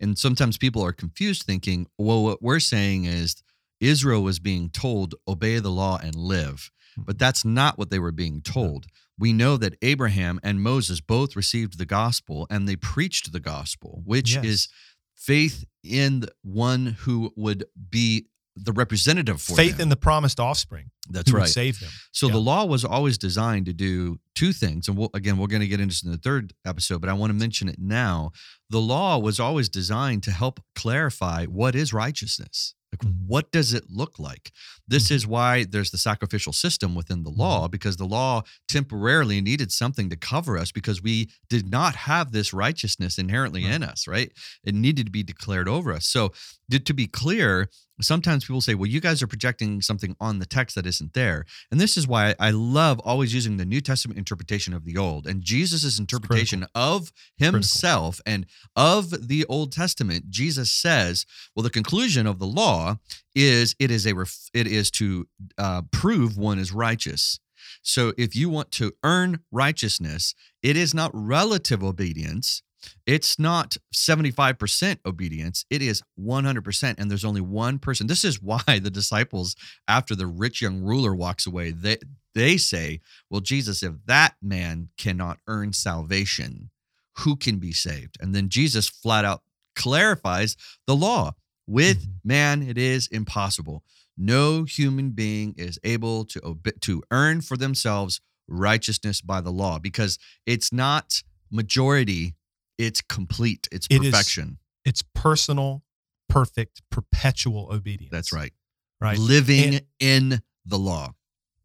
And 0.00 0.18
sometimes 0.18 0.58
people 0.58 0.84
are 0.84 0.92
confused, 0.92 1.44
thinking, 1.44 1.86
well, 1.98 2.24
what 2.24 2.42
we're 2.42 2.58
saying 2.58 3.04
is 3.04 3.36
Israel 3.80 4.24
was 4.24 4.40
being 4.40 4.70
told 4.70 5.14
obey 5.28 5.60
the 5.60 5.70
law 5.70 6.00
and 6.02 6.16
live, 6.16 6.72
but 6.96 7.14
mm-hmm. 7.14 7.18
that's 7.18 7.44
not 7.44 7.78
what 7.78 7.90
they 7.90 8.00
were 8.00 8.10
being 8.10 8.40
told. 8.42 8.86
We 9.16 9.32
know 9.32 9.56
that 9.56 9.76
Abraham 9.82 10.40
and 10.42 10.60
Moses 10.60 11.00
both 11.00 11.36
received 11.36 11.78
the 11.78 11.86
gospel 11.86 12.48
and 12.50 12.68
they 12.68 12.74
preached 12.74 13.30
the 13.30 13.40
gospel, 13.40 14.02
which 14.04 14.34
Yes. 14.34 14.44
is 14.44 14.68
faith 15.14 15.64
in 15.84 16.24
one 16.42 16.86
who 16.86 17.32
would 17.36 17.64
be 17.90 18.26
the 18.64 18.72
representative 18.72 19.40
for 19.40 19.54
Faith 19.56 19.72
them. 19.72 19.82
in 19.82 19.88
the 19.88 19.96
promised 19.96 20.38
offspring 20.40 20.90
That's 21.10 21.30
right. 21.32 21.48
save 21.48 21.80
them. 21.80 21.90
So 22.12 22.26
Yeah. 22.26 22.32
the 22.34 22.40
law 22.40 22.64
was 22.64 22.84
always 22.84 23.18
designed 23.18 23.66
to 23.66 23.72
do 23.72 24.18
two 24.34 24.52
things. 24.52 24.88
And 24.88 24.96
we'll, 24.96 25.10
again, 25.14 25.38
we're 25.38 25.46
going 25.46 25.60
to 25.62 25.68
get 25.68 25.80
into 25.80 25.92
this 25.94 26.02
in 26.02 26.10
the 26.10 26.18
third 26.18 26.52
episode, 26.64 27.00
but 27.00 27.08
I 27.10 27.12
want 27.14 27.30
to 27.30 27.34
mention 27.34 27.68
it 27.68 27.78
now. 27.78 28.30
The 28.70 28.80
law 28.80 29.18
was 29.18 29.40
always 29.40 29.68
designed 29.68 30.22
to 30.24 30.30
help 30.32 30.60
clarify 30.74 31.46
what 31.46 31.74
is 31.74 31.92
righteousness. 31.92 32.74
Like, 32.92 33.02
Mhm. 33.10 33.26
what 33.26 33.52
does 33.52 33.74
it 33.74 33.90
look 33.90 34.18
like? 34.18 34.50
This 34.86 35.08
Mhm. 35.08 35.16
is 35.16 35.26
why 35.26 35.64
there's 35.64 35.90
the 35.90 35.98
sacrificial 35.98 36.54
system 36.54 36.94
within 36.94 37.22
the 37.22 37.30
law, 37.30 37.68
because 37.68 37.96
the 37.98 38.06
law 38.06 38.42
temporarily 38.66 39.42
needed 39.42 39.70
something 39.72 40.08
to 40.08 40.16
cover 40.16 40.56
us 40.56 40.72
because 40.72 41.02
we 41.02 41.28
did 41.50 41.68
not 41.70 41.94
have 41.96 42.32
this 42.32 42.52
righteousness 42.54 43.18
inherently 43.18 43.64
Right. 43.64 43.74
in 43.74 43.82
us, 43.82 44.06
right? 44.06 44.32
It 44.64 44.74
needed 44.74 45.04
to 45.06 45.12
be 45.12 45.22
declared 45.22 45.68
over 45.68 45.92
us. 45.92 46.06
So, 46.06 46.32
to, 46.70 46.94
be 46.94 47.06
clear, 47.06 47.68
sometimes 48.00 48.44
people 48.44 48.60
say, 48.60 48.74
well, 48.74 48.86
you 48.86 49.00
guys 49.00 49.22
are 49.22 49.26
projecting 49.26 49.80
something 49.80 50.14
on 50.20 50.38
the 50.38 50.46
text 50.46 50.76
that 50.76 50.86
isn't 50.86 51.14
there. 51.14 51.44
And 51.70 51.80
this 51.80 51.96
is 51.96 52.06
why 52.06 52.34
I 52.38 52.50
love 52.50 52.98
always 53.00 53.34
using 53.34 53.56
the 53.56 53.64
New 53.64 53.80
Testament 53.80 54.18
interpretation 54.18 54.74
of 54.74 54.84
the 54.84 54.96
Old 54.96 55.26
and 55.26 55.42
Jesus' 55.42 55.98
interpretation 55.98 56.66
of 56.74 57.12
himself 57.36 58.20
and 58.26 58.46
of 58.76 59.28
the 59.28 59.44
Old 59.46 59.72
Testament. 59.72 60.30
Jesus 60.30 60.70
says, 60.70 61.26
well, 61.54 61.62
the 61.62 61.70
conclusion 61.70 62.26
of 62.26 62.38
the 62.38 62.46
law 62.46 62.96
is 63.34 63.74
it 63.78 63.90
is 63.90 64.06
a 64.06 64.14
ref- 64.14 64.50
it 64.52 64.66
is 64.66 64.90
to 64.92 65.26
uh, 65.56 65.82
prove 65.90 66.36
one 66.36 66.58
is 66.58 66.72
righteous. 66.72 67.40
So 67.82 68.12
if 68.18 68.34
you 68.34 68.48
want 68.48 68.70
to 68.72 68.92
earn 69.02 69.40
righteousness, 69.50 70.34
it 70.62 70.76
is 70.76 70.94
not 70.94 71.10
relative 71.14 71.82
obedience. 71.82 72.62
It's 73.06 73.38
not 73.38 73.76
75% 73.94 74.98
obedience. 75.04 75.64
It 75.70 75.82
is 75.82 76.02
100%. 76.18 76.94
And 76.98 77.10
there's 77.10 77.24
only 77.24 77.40
one 77.40 77.78
person. 77.78 78.06
This 78.06 78.24
is 78.24 78.40
why 78.42 78.62
the 78.66 78.90
disciples, 78.90 79.56
after 79.86 80.14
the 80.14 80.26
rich 80.26 80.62
young 80.62 80.80
ruler 80.80 81.14
walks 81.14 81.46
away, 81.46 81.70
they, 81.70 81.98
they 82.34 82.56
say, 82.56 83.00
Well, 83.30 83.40
Jesus, 83.40 83.82
if 83.82 83.94
that 84.06 84.34
man 84.42 84.88
cannot 84.96 85.38
earn 85.46 85.72
salvation, 85.72 86.70
who 87.18 87.36
can 87.36 87.58
be 87.58 87.72
saved? 87.72 88.16
And 88.20 88.34
then 88.34 88.48
Jesus 88.48 88.88
flat 88.88 89.24
out 89.24 89.42
clarifies 89.74 90.56
the 90.86 90.96
law. 90.96 91.32
With 91.66 92.04
Mhm. 92.06 92.12
man, 92.24 92.62
it 92.62 92.78
is 92.78 93.08
impossible. 93.08 93.84
No 94.16 94.64
human 94.64 95.10
being 95.10 95.54
is 95.56 95.78
able 95.84 96.24
to 96.26 96.40
obe- 96.40 96.80
to 96.80 97.02
earn 97.10 97.40
for 97.42 97.56
themselves 97.56 98.20
righteousness 98.48 99.20
by 99.20 99.40
the 99.42 99.52
law 99.52 99.78
because 99.78 100.18
it's 100.46 100.72
not 100.72 101.22
majority, 101.50 102.34
it's 102.78 103.00
complete, 103.02 103.68
it's 103.72 103.86
It 103.90 104.02
is- 104.04 104.10
perfection. 104.10 104.58
It's 104.84 105.02
personal, 105.14 105.82
perfect, 106.28 106.80
perpetual 106.90 107.68
obedience. 107.72 108.10
That's 108.12 108.32
right. 108.32 108.52
Right. 109.00 109.18
Living 109.18 109.74
And- 109.74 109.86
in 110.00 110.42
the 110.64 110.78
law. 110.78 111.14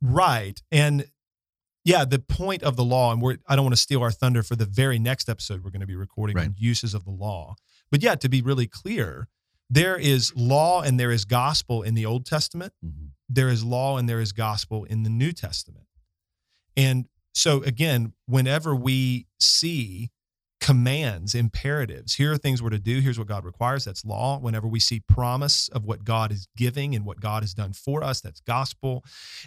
Right. 0.01 0.61
And 0.71 1.05
yeah, 1.85 2.05
the 2.05 2.19
point 2.19 2.63
of 2.63 2.75
the 2.75 2.83
law, 2.83 3.11
and 3.11 3.21
we're 3.21 3.37
I 3.47 3.55
don't 3.55 3.65
want 3.65 3.75
to 3.75 3.81
steal 3.81 4.01
our 4.01 4.11
thunder 4.11 4.43
for 4.43 4.55
the 4.55 4.65
very 4.65 4.99
next 4.99 5.29
episode 5.29 5.63
we're 5.63 5.71
going 5.71 5.81
to 5.81 5.87
be 5.87 5.95
recording 5.95 6.35
Right. 6.35 6.47
on 6.47 6.55
uses 6.57 6.93
of 6.93 7.03
the 7.05 7.11
law. 7.11 7.55
But 7.91 8.01
yeah, 8.01 8.15
to 8.15 8.29
be 8.29 8.41
really 8.41 8.67
clear, 8.67 9.27
there 9.69 9.97
is 9.97 10.33
law 10.35 10.81
and 10.81 10.99
there 10.99 11.11
is 11.11 11.25
gospel 11.25 11.81
in 11.83 11.93
the 11.93 12.05
Old 12.05 12.25
Testament. 12.25 12.73
Mhm. 12.83 13.11
There 13.29 13.49
is 13.49 13.63
law 13.63 13.97
and 13.97 14.07
there 14.07 14.19
is 14.21 14.31
gospel 14.31 14.83
in 14.85 15.03
the 15.03 15.09
New 15.09 15.31
Testament. 15.31 15.87
And 16.77 17.07
so 17.33 17.63
again, 17.63 18.13
whenever 18.25 18.75
we 18.75 19.27
see 19.39 20.11
commands, 20.63 21.35
imperatives, 21.35 22.15
here 22.15 22.31
are 22.31 22.37
things 22.37 22.63
we're 22.63 22.69
to 22.69 22.79
do, 22.79 23.01
here's 23.01 23.19
what 23.19 23.27
God 23.27 23.43
requires, 23.43 23.83
that's 23.83 24.05
law. 24.05 24.39
Whenever 24.39 24.65
we 24.65 24.79
see 24.79 25.01
promise 25.01 25.67
of 25.67 25.83
what 25.83 26.05
God 26.05 26.31
is 26.31 26.47
giving 26.55 26.95
and 26.95 27.05
what 27.05 27.19
God 27.19 27.43
has 27.43 27.53
done 27.53 27.73
for 27.73 28.01
us, 28.01 28.21
that's 28.21 28.39
gospel. 28.39 29.03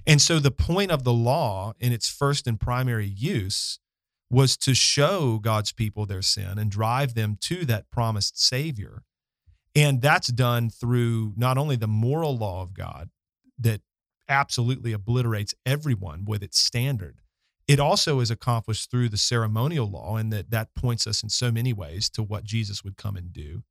And 0.07 0.21
so 0.21 0.39
the 0.39 0.51
point 0.51 0.91
of 0.91 1.05
the 1.05 1.15
law 1.15 1.73
in 1.81 1.91
its 1.91 2.07
first 2.07 2.47
and 2.47 2.61
primary 2.61 3.07
use 3.07 3.79
was 4.29 4.59
to 4.59 4.75
show 4.75 5.39
God's 5.39 5.73
people 5.73 6.05
their 6.05 6.21
sin 6.21 6.59
and 6.59 6.71
drive 6.71 7.15
them 7.15 7.39
to 7.41 7.65
that 7.65 7.91
promised 7.91 8.39
Savior. 8.39 9.03
And 9.75 10.03
that's 10.03 10.29
done 10.29 10.69
through 10.69 11.33
not 11.35 11.57
only 11.57 11.77
the 11.77 11.87
moral 11.87 12.37
law 12.37 12.61
of 12.61 12.75
God 12.75 13.09
that 13.59 13.81
absolutely 14.29 14.93
obliterates 14.93 15.55
everyone 15.65 16.27
with 16.27 16.43
its 16.43 16.59
standard, 16.59 17.23
it 17.69 17.81
also 17.81 18.21
is 18.21 18.31
accomplished 18.31 18.91
through 18.91 19.09
the 19.09 19.17
ceremonial 19.17 19.91
law, 19.91 20.17
and 20.17 20.33
that 20.33 20.51
that 20.51 20.75
points 20.75 21.07
us 21.07 21.23
in 21.23 21.29
so 21.29 21.51
many 21.51 21.73
ways 21.73 22.09
to 22.11 22.23
what 22.23 22.45
Jesus 22.45 22.85
would 22.85 22.97
come 22.97 23.17
and 23.17 23.33
do. 23.33 23.63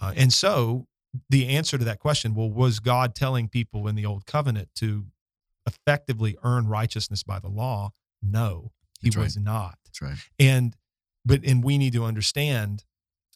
Uh, 0.00 0.12
and 0.16 0.32
so 0.32 0.86
the 1.30 1.48
answer 1.48 1.78
to 1.78 1.84
that 1.84 1.98
question, 1.98 2.34
well, 2.34 2.50
was 2.50 2.80
God 2.80 3.14
telling 3.14 3.48
people 3.48 3.88
in 3.88 3.94
the 3.94 4.04
old 4.04 4.26
covenant 4.26 4.68
to 4.76 5.06
effectively 5.66 6.36
earn 6.44 6.68
righteousness 6.68 7.22
by 7.22 7.38
the 7.38 7.48
law? 7.48 7.92
No, 8.22 8.72
he 9.00 9.10
right. 9.10 9.24
was 9.24 9.36
not. 9.36 9.78
That's 9.84 10.02
right. 10.02 10.18
And 10.38 10.76
but 11.24 11.44
and 11.44 11.64
we 11.64 11.78
need 11.78 11.92
to 11.94 12.04
understand 12.04 12.84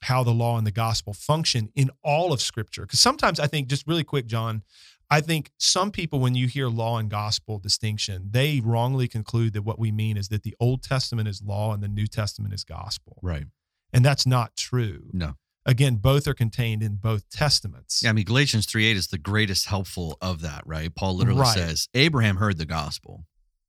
how 0.03 0.25
the 0.25 0.33
law 0.33 0.59
and 0.59 0.67
the 0.67 0.73
gospel 0.73 1.13
function 1.13 1.71
in 1.77 1.91
all 2.03 2.33
of 2.33 2.41
scripture. 2.41 2.83
Because 2.83 3.01
sometimes 3.01 3.39
I 3.39 3.47
think, 3.47 3.69
just 3.69 3.87
really 3.87 4.05
quick, 4.05 4.27
John, 4.27 4.63
I 5.12 5.20
think 5.20 5.51
some 5.59 5.90
people, 5.90 6.20
when 6.20 6.35
you 6.35 6.46
hear 6.46 6.68
law 6.68 6.98
and 6.98 7.11
gospel 7.11 7.59
distinction, 7.59 8.29
they 8.31 8.61
wrongly 8.61 9.09
conclude 9.09 9.53
that 9.53 9.62
what 9.62 9.79
we 9.79 9.92
mean 9.92 10.16
is 10.16 10.29
that 10.29 10.42
the 10.42 10.55
Old 10.59 10.83
Testament 10.83 11.29
is 11.29 11.42
law 11.42 11.72
and 11.75 11.83
the 11.83 11.88
New 11.88 12.07
Testament 12.07 12.55
is 12.55 12.64
gospel. 12.64 13.18
Right. 13.22 13.44
And 13.92 14.05
that's 14.05 14.27
not 14.27 14.57
true. 14.57 15.11
No. 15.12 15.35
Again, 15.66 15.96
both 15.96 16.27
are 16.27 16.35
contained 16.35 16.83
in 16.83 16.96
both 16.96 17.29
testaments. 17.29 18.01
Yeah, 18.03 18.11
I 18.11 18.12
mean 18.14 18.25
Galatians 18.25 18.66
3 18.66 18.87
8 18.87 18.96
is 18.96 19.09
the 19.09 19.18
greatest 19.18 19.66
helpful 19.66 20.16
of 20.20 20.40
that, 20.40 20.62
right? 20.66 20.92
Paul 20.94 21.14
literally 21.16 21.40
Right. 21.42 21.55
says, 21.55 21.88
Abraham 21.94 22.37
heard 22.37 22.59
the 22.59 22.66
gospel. 22.66 23.27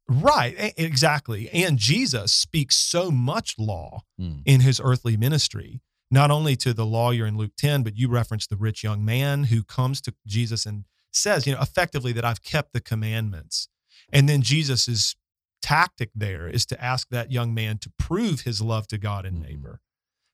Right, 0.10 0.74
exactly. 0.78 1.50
And 1.52 1.78
Jesus 1.78 2.34
speaks 2.34 2.76
so 2.76 3.12
much 3.12 3.56
law 3.60 4.02
Hmm. 4.18 4.40
in 4.46 4.62
his 4.62 4.82
earthly 4.84 5.18
ministry, 5.18 5.82
not 6.10 6.32
only 6.32 6.56
to 6.58 6.74
the 6.74 6.86
lawyer 6.86 7.26
in 7.26 7.38
Luke 7.38 7.54
10, 7.58 7.84
but 7.84 7.98
you 7.98 8.08
referenced 8.10 8.50
the 8.50 8.58
rich 8.58 8.84
young 8.84 9.04
man 9.06 9.46
who 9.46 9.64
comes 9.64 10.02
to 10.02 10.14
Jesus 10.26 10.66
and 10.66 10.86
says, 11.16 11.46
you 11.48 11.54
know, 11.54 11.62
effectively 11.62 12.12
that 12.14 12.26
I've 12.26 12.42
kept 12.44 12.74
the 12.74 12.82
commandments. 12.82 13.68
And 14.12 14.28
then 14.30 14.42
Jesus's 14.42 15.16
tactic 15.62 16.10
there 16.14 16.48
is 16.48 16.66
to 16.68 16.84
ask 16.84 17.08
that 17.10 17.32
young 17.32 17.54
man 17.54 17.78
to 17.80 17.92
prove 17.98 18.42
his 18.42 18.62
love 18.62 18.88
to 18.88 18.98
God 18.98 19.26
and 19.26 19.38
Mhm. 19.38 19.48
neighbor 19.48 19.82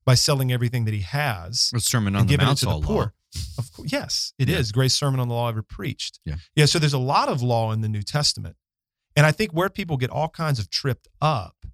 by 0.06 0.16
selling 0.16 0.52
everything 0.52 0.86
that 0.86 0.94
he 0.94 1.02
has 1.02 1.70
The 1.72 1.80
Sermon 1.80 2.16
on 2.16 2.26
the 2.28 2.38
Mount 2.38 2.58
to 2.60 2.66
the 2.66 2.78
law. 2.78 2.82
poor. 2.82 3.14
Of 3.60 3.72
course, 3.72 3.92
yes, 3.92 4.34
it 4.40 4.50
is 4.50 4.70
Yeah. 4.70 4.74
Greatest 4.74 4.98
sermon 4.98 5.20
on 5.20 5.28
the 5.28 5.36
law 5.36 5.50
ever 5.50 5.62
preached. 5.62 6.20
Yeah. 6.26 6.38
Yeah. 6.56 6.66
So 6.66 6.80
there's 6.80 6.94
a 6.94 6.98
lot 6.98 7.30
of 7.30 7.44
law 7.44 7.72
in 7.72 7.82
the 7.82 7.90
New 7.90 8.02
Testament. 8.02 8.58
And 9.16 9.26
I 9.26 9.32
think 9.32 9.52
where 9.52 9.70
people 9.70 9.98
get 9.98 10.10
all 10.10 10.30
kinds 10.30 10.58
of 10.58 10.70
tripped 10.72 11.08
up 11.22 11.66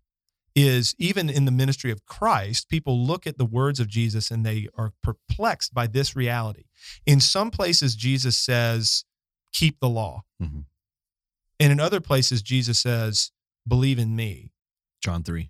is 0.54 0.96
even 0.98 1.30
in 1.30 1.46
the 1.46 1.52
ministry 1.52 1.92
of 1.92 2.06
Christ, 2.06 2.68
people 2.68 3.06
look 3.06 3.26
at 3.26 3.38
the 3.38 3.46
words 3.46 3.80
of 3.80 3.88
Jesus 3.88 4.32
and 4.32 4.46
they 4.46 4.68
are 4.78 4.92
perplexed 5.02 5.74
by 5.74 5.88
this 5.88 6.14
reality. 6.16 6.65
In 7.06 7.20
some 7.20 7.52
places, 7.52 7.96
Jesus 7.96 8.38
says, 8.38 9.06
keep 9.54 9.80
the 9.80 9.90
law. 9.90 10.24
Mhm. 10.42 10.66
And 11.60 11.72
in 11.72 11.80
other 11.80 12.02
places, 12.02 12.42
Jesus 12.42 12.80
says, 12.80 13.32
believe 13.68 13.98
in 14.00 14.16
me. 14.16 14.52
John 15.02 15.24
3. 15.24 15.50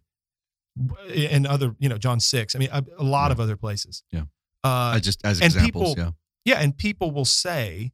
And 1.10 1.48
other, 1.48 1.76
you 1.80 1.88
know, 1.90 1.98
John 1.98 2.20
6. 2.20 2.56
I 2.56 2.60
mean, 2.60 2.70
a, 2.72 2.84
a 2.98 3.04
lot 3.04 3.28
Yeah. 3.28 3.32
of 3.34 3.40
other 3.40 3.56
places. 3.58 4.04
Yeah. 4.12 4.24
Uh, 4.64 4.94
I 4.96 5.00
just 5.00 5.20
as 5.26 5.40
and 5.40 5.46
examples, 5.54 5.96
people- 5.96 6.04
yeah. 6.04 6.12
Yeah, 6.44 6.60
and 6.62 6.78
people 6.78 7.10
will 7.12 7.26
say, 7.26 7.92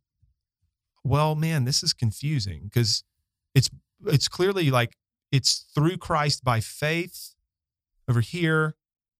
"Well, 1.05 1.35
man, 1.35 1.63
this 1.63 1.83
is 1.83 1.93
confusing 1.93 2.63
because 2.65 3.03
it's 3.55 3.69
it's 4.05 4.27
clearly 4.27 4.69
like 4.71 4.97
it's 5.31 5.65
through 5.73 5.97
Christ 5.97 6.43
by 6.43 6.59
faith 6.59 7.35
over 8.09 8.19
here, 8.19 8.75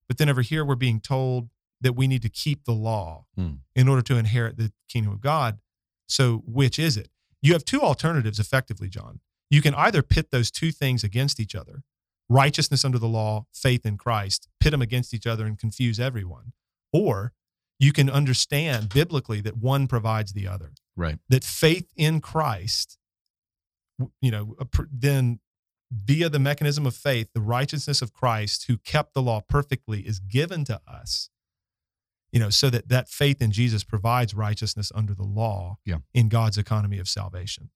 but 0.10 0.18
then 0.18 0.28
over 0.28 0.42
here 0.42 0.66
we're 0.66 0.76
being 0.76 1.00
told 1.00 1.50
that 1.82 1.94
we 1.94 2.08
need 2.08 2.22
to 2.22 2.30
keep 2.30 2.66
the 2.66 2.74
law 2.74 3.26
Hmm. 3.36 3.56
in 3.76 3.88
order 3.88 4.02
to 4.04 4.16
inherit 4.18 4.58
the 4.58 4.72
kingdom 4.88 5.12
of 5.14 5.22
God. 5.22 5.60
So, 6.08 6.38
which 6.46 6.78
is 6.80 6.98
it? 6.98 7.10
You 7.42 7.54
have 7.54 7.66
two 7.66 7.82
alternatives 7.82 8.40
effectively, 8.40 8.90
John. 8.90 9.20
You 9.50 9.62
can 9.62 9.74
either 9.76 10.02
pit 10.04 10.30
those 10.32 10.52
two 10.52 10.72
things 10.72 11.04
against 11.04 11.40
each 11.40 11.56
other, 11.56 11.84
righteousness 12.30 12.86
under 12.86 13.00
the 13.00 13.08
law, 13.08 13.48
faith 13.54 13.86
in 13.86 13.98
Christ, 13.98 14.48
pit 14.60 14.72
them 14.72 14.82
against 14.82 15.14
each 15.14 15.26
other 15.28 15.46
and 15.46 15.58
confuse 15.58 16.00
everyone, 16.00 16.54
or 16.94 17.34
you 17.80 17.92
can 17.92 18.10
understand 18.10 18.90
biblically 18.90 19.42
that 19.42 19.58
one 19.58 19.88
provides 19.88 20.34
the 20.34 20.48
other 20.48 20.72
Right. 20.96 21.18
that 21.30 21.44
faith 21.44 21.92
in 21.96 22.22
christ 22.22 23.00
you 24.22 24.30
know 24.32 24.56
then 24.92 25.40
via 25.92 26.30
the 26.30 26.38
mechanism 26.40 26.86
of 26.86 26.96
faith 26.96 27.30
the 27.34 27.42
righteousness 27.42 28.02
of 28.02 28.14
christ 28.14 28.66
who 28.68 28.78
kept 28.78 29.14
the 29.14 29.22
law 29.22 29.42
perfectly 29.42 30.02
is 30.02 30.20
given 30.20 30.64
to 30.66 30.80
us 30.88 31.30
you 32.32 32.40
know 32.40 32.50
so 32.50 32.70
that 32.70 32.88
that 32.90 33.10
faith 33.10 33.42
in 33.42 33.52
jesus 33.52 33.84
provides 33.84 34.34
righteousness 34.34 34.92
under 34.96 35.14
the 35.14 35.24
law 35.24 35.78
Yeah. 35.86 35.98
in 36.14 36.30
god's 36.30 36.58
economy 36.58 36.98
of 37.00 37.08
salvation 37.08 37.70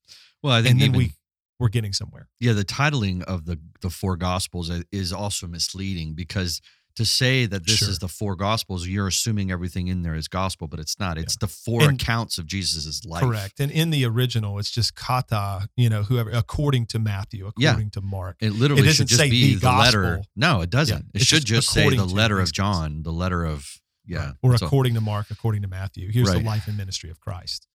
Well, 0.43 0.53
I 0.53 0.61
think 0.61 0.71
and 0.73 0.81
then 0.81 0.89
even, 0.89 0.97
we 0.97 1.11
we're 1.59 1.69
getting 1.69 1.93
somewhere 1.93 2.27
yeah, 2.39 2.53
the 2.53 2.65
titling 2.65 3.23
of 3.23 3.45
the 3.45 3.59
the 3.81 3.89
four 3.89 4.15
gospels 4.17 4.69
is 4.91 5.13
also 5.13 5.47
misleading 5.47 6.13
because 6.13 6.61
to 6.97 7.03
say 7.05 7.45
that 7.45 7.65
this 7.67 7.79
Sure. 7.79 7.89
is 7.89 7.99
the 7.99 8.07
four 8.07 8.37
gospels, 8.37 8.87
you're 8.87 9.07
assuming 9.07 9.51
everything 9.51 9.89
in 9.89 10.01
there 10.03 10.15
is 10.15 10.29
gospel, 10.29 10.69
but 10.69 10.79
it's 10.79 10.97
not. 10.97 11.17
It's 11.17 11.35
the 11.35 11.47
four 11.49 11.81
And- 11.89 12.01
accounts 12.01 12.37
of 12.37 12.45
Jesus's 12.47 13.03
life. 13.03 13.21
correct 13.21 13.59
and 13.59 13.69
in 13.69 13.89
the 13.89 14.05
original 14.05 14.59
it's 14.59 14.71
just 14.71 14.95
kata 14.95 15.67
you 15.75 15.89
know 15.89 16.03
whoever 16.03 16.29
according 16.31 16.85
to 16.87 16.99
matthew 16.99 17.51
Yeah. 17.57 17.71
according 17.71 17.89
to 17.91 18.01
mark 18.01 18.37
It 18.39 18.51
literally 18.53 18.83
It 18.83 18.85
doesn't 18.85 19.07
should 19.07 19.17
just 19.17 19.19
say 19.19 19.29
be 19.29 19.55
the 19.55 19.59
the, 19.61 19.71
letter. 19.73 20.21
No, 20.37 20.61
it 20.61 20.69
doesn't. 20.69 21.03
Yeah, 21.05 21.09
it 21.13 21.21
it's 21.21 21.25
should 21.25 21.43
just 21.45 21.67
just 21.67 21.73
say 21.73 21.89
the 21.89 22.05
letter 22.05 22.39
of. 22.39 22.51
John, 22.53 23.03
the 23.03 23.11
letter 23.13 23.43
of 23.43 23.79
yeah, 24.07 24.33
or 24.41 24.51
that's 24.51 24.61
all. 24.61 24.67
according 24.67 24.93
to 24.93 25.01
mark 25.01 25.27
according 25.31 25.61
to 25.61 25.67
matthew 25.67 26.09
here's 26.11 26.31
the 26.31 26.39
life 26.39 26.67
and 26.67 26.77
ministry 26.77 27.09
of 27.09 27.19
christ 27.19 27.67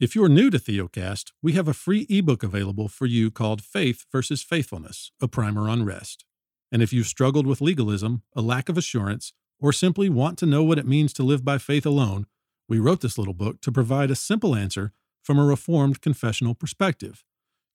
If 0.00 0.14
you're 0.14 0.28
new 0.28 0.50
to 0.50 0.58
Theocast, 0.58 1.32
we 1.40 1.52
have 1.52 1.68
a 1.68 1.72
free 1.72 2.04
ebook 2.10 2.42
available 2.42 2.88
for 2.88 3.06
you 3.06 3.30
called 3.30 3.62
Faith 3.62 4.04
versus 4.12 4.42
Faithfulness, 4.42 5.12
a 5.22 5.28
primer 5.28 5.68
on 5.68 5.84
rest. 5.84 6.24
And 6.72 6.82
if 6.82 6.92
you've 6.92 7.06
struggled 7.06 7.46
with 7.46 7.60
legalism, 7.62 8.22
a 8.36 8.42
lack 8.42 8.68
of 8.68 8.76
assurance, 8.76 9.32
or 9.60 9.72
simply 9.72 10.08
want 10.10 10.36
to 10.38 10.46
know 10.46 10.64
what 10.64 10.78
it 10.78 10.86
means 10.86 11.12
to 11.14 11.22
live 11.22 11.44
by 11.44 11.58
faith 11.58 11.86
alone, 11.86 12.26
we 12.68 12.80
wrote 12.80 13.00
this 13.00 13.16
little 13.16 13.34
book 13.34 13.60
to 13.62 13.72
provide 13.72 14.10
a 14.10 14.16
simple 14.16 14.54
answer 14.54 14.92
from 15.22 15.38
a 15.38 15.46
reformed 15.46 16.02
confessional 16.02 16.54
perspective. 16.54 17.24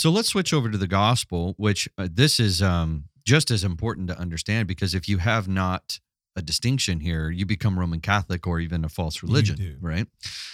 So 0.00 0.08
let's 0.10 0.30
switch 0.30 0.54
over 0.54 0.70
to 0.70 0.78
the 0.78 0.86
gospel, 0.86 1.52
which 1.58 1.86
uh, 1.98 2.08
this 2.10 2.40
is 2.40 2.62
um, 2.62 3.04
just 3.26 3.50
as 3.50 3.64
important 3.64 4.08
to 4.08 4.18
understand 4.18 4.66
because 4.66 4.94
if 4.94 5.10
you 5.10 5.18
have 5.18 5.46
not 5.46 6.00
a 6.34 6.40
distinction 6.40 7.00
here, 7.00 7.28
you 7.28 7.44
become 7.44 7.78
Roman 7.78 8.00
Catholic 8.00 8.46
or 8.46 8.60
even 8.60 8.82
a 8.82 8.88
false 8.88 9.22
religion, 9.22 9.56
right? 9.78 10.06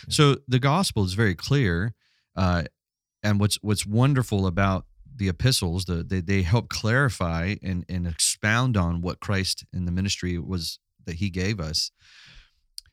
So 0.09 0.39
the 0.49 0.59
gospel 0.59 1.05
is 1.05 1.13
very 1.15 1.37
clear, 1.37 1.95
uh, 2.35 2.65
and 3.23 3.39
what's 3.39 3.55
what's 3.63 3.87
wonderful 3.87 4.49
about 4.49 4.85
the 5.15 5.29
epistles, 5.29 5.85
the, 5.85 6.03
they 6.03 6.21
they 6.21 6.43
help 6.43 6.69
clarify 6.69 7.55
and 7.63 7.85
and 7.89 8.09
expound 8.09 8.77
on 8.77 9.01
what 9.01 9.21
Christ 9.21 9.65
in 9.73 9.85
the 9.85 9.93
ministry 9.93 10.41
was 10.41 10.81
that 11.05 11.17
He 11.17 11.31
gave 11.31 11.61
us. 11.61 11.93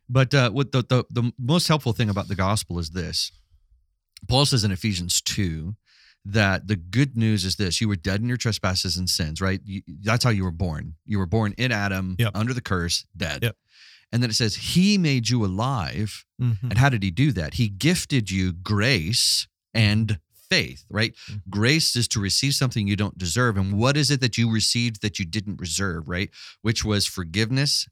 But 0.08 0.36
uh, 0.36 0.52
what 0.52 0.72
the, 0.72 0.84
the 0.84 1.04
the 1.10 1.32
most 1.40 1.68
helpful 1.68 1.94
thing 1.94 2.12
about 2.12 2.28
the 2.28 2.36
gospel 2.36 2.78
is 2.78 2.92
this: 2.92 3.32
Paul 4.30 4.46
says 4.46 4.64
in 4.64 4.72
Ephesians 4.72 5.20
two 5.20 5.78
that 6.26 6.68
the 6.68 6.76
good 6.78 7.18
news 7.18 7.44
is 7.44 7.58
this 7.58 7.82
you 7.82 7.88
were 7.88 7.96
dead 7.98 8.22
in 8.22 8.28
your 8.28 8.38
trespasses 8.38 8.98
and 8.98 9.10
sins, 9.10 9.42
right? 9.42 9.60
You, 9.66 9.82
that's 10.02 10.24
how 10.24 10.30
you 10.30 10.44
were 10.46 10.52
born. 10.52 10.96
You 11.06 11.18
were 11.20 11.26
born 11.26 11.54
in 11.58 11.72
Adam, 11.72 12.16
Yep. 12.18 12.32
under 12.36 12.54
the 12.54 12.62
curse, 12.62 13.06
dead. 13.16 13.44
Yep. 13.44 13.58
And 14.12 14.22
then 14.24 14.30
it 14.30 14.34
says, 14.36 14.56
He 14.56 14.98
made 14.98 15.30
you 15.30 15.44
alive. 15.44 16.24
Mhm. 16.42 16.62
And 16.64 16.78
how 16.78 16.90
did 16.90 17.04
He 17.04 17.12
do 17.12 17.32
that? 17.34 17.56
He 17.56 17.68
gifted 17.68 18.30
you 18.32 18.54
grace 18.54 19.48
and 19.74 20.20
faith, 20.50 20.86
right? 20.90 21.16
Mhm. 21.30 21.42
Grace 21.50 21.96
is 21.96 22.08
to 22.10 22.20
receive 22.20 22.54
something 22.54 22.88
you 22.88 22.96
don't 22.96 23.18
deserve. 23.18 23.58
And 23.58 23.74
what 23.74 23.98
is 23.98 24.12
it 24.12 24.22
that 24.22 24.38
you 24.38 24.52
received 24.52 25.02
that 25.02 25.18
you 25.20 25.26
didn't 25.26 25.58
reserve, 25.60 26.08
right? 26.08 26.30
Which 26.62 26.86
was 26.86 27.06
forgiveness, 27.08 27.88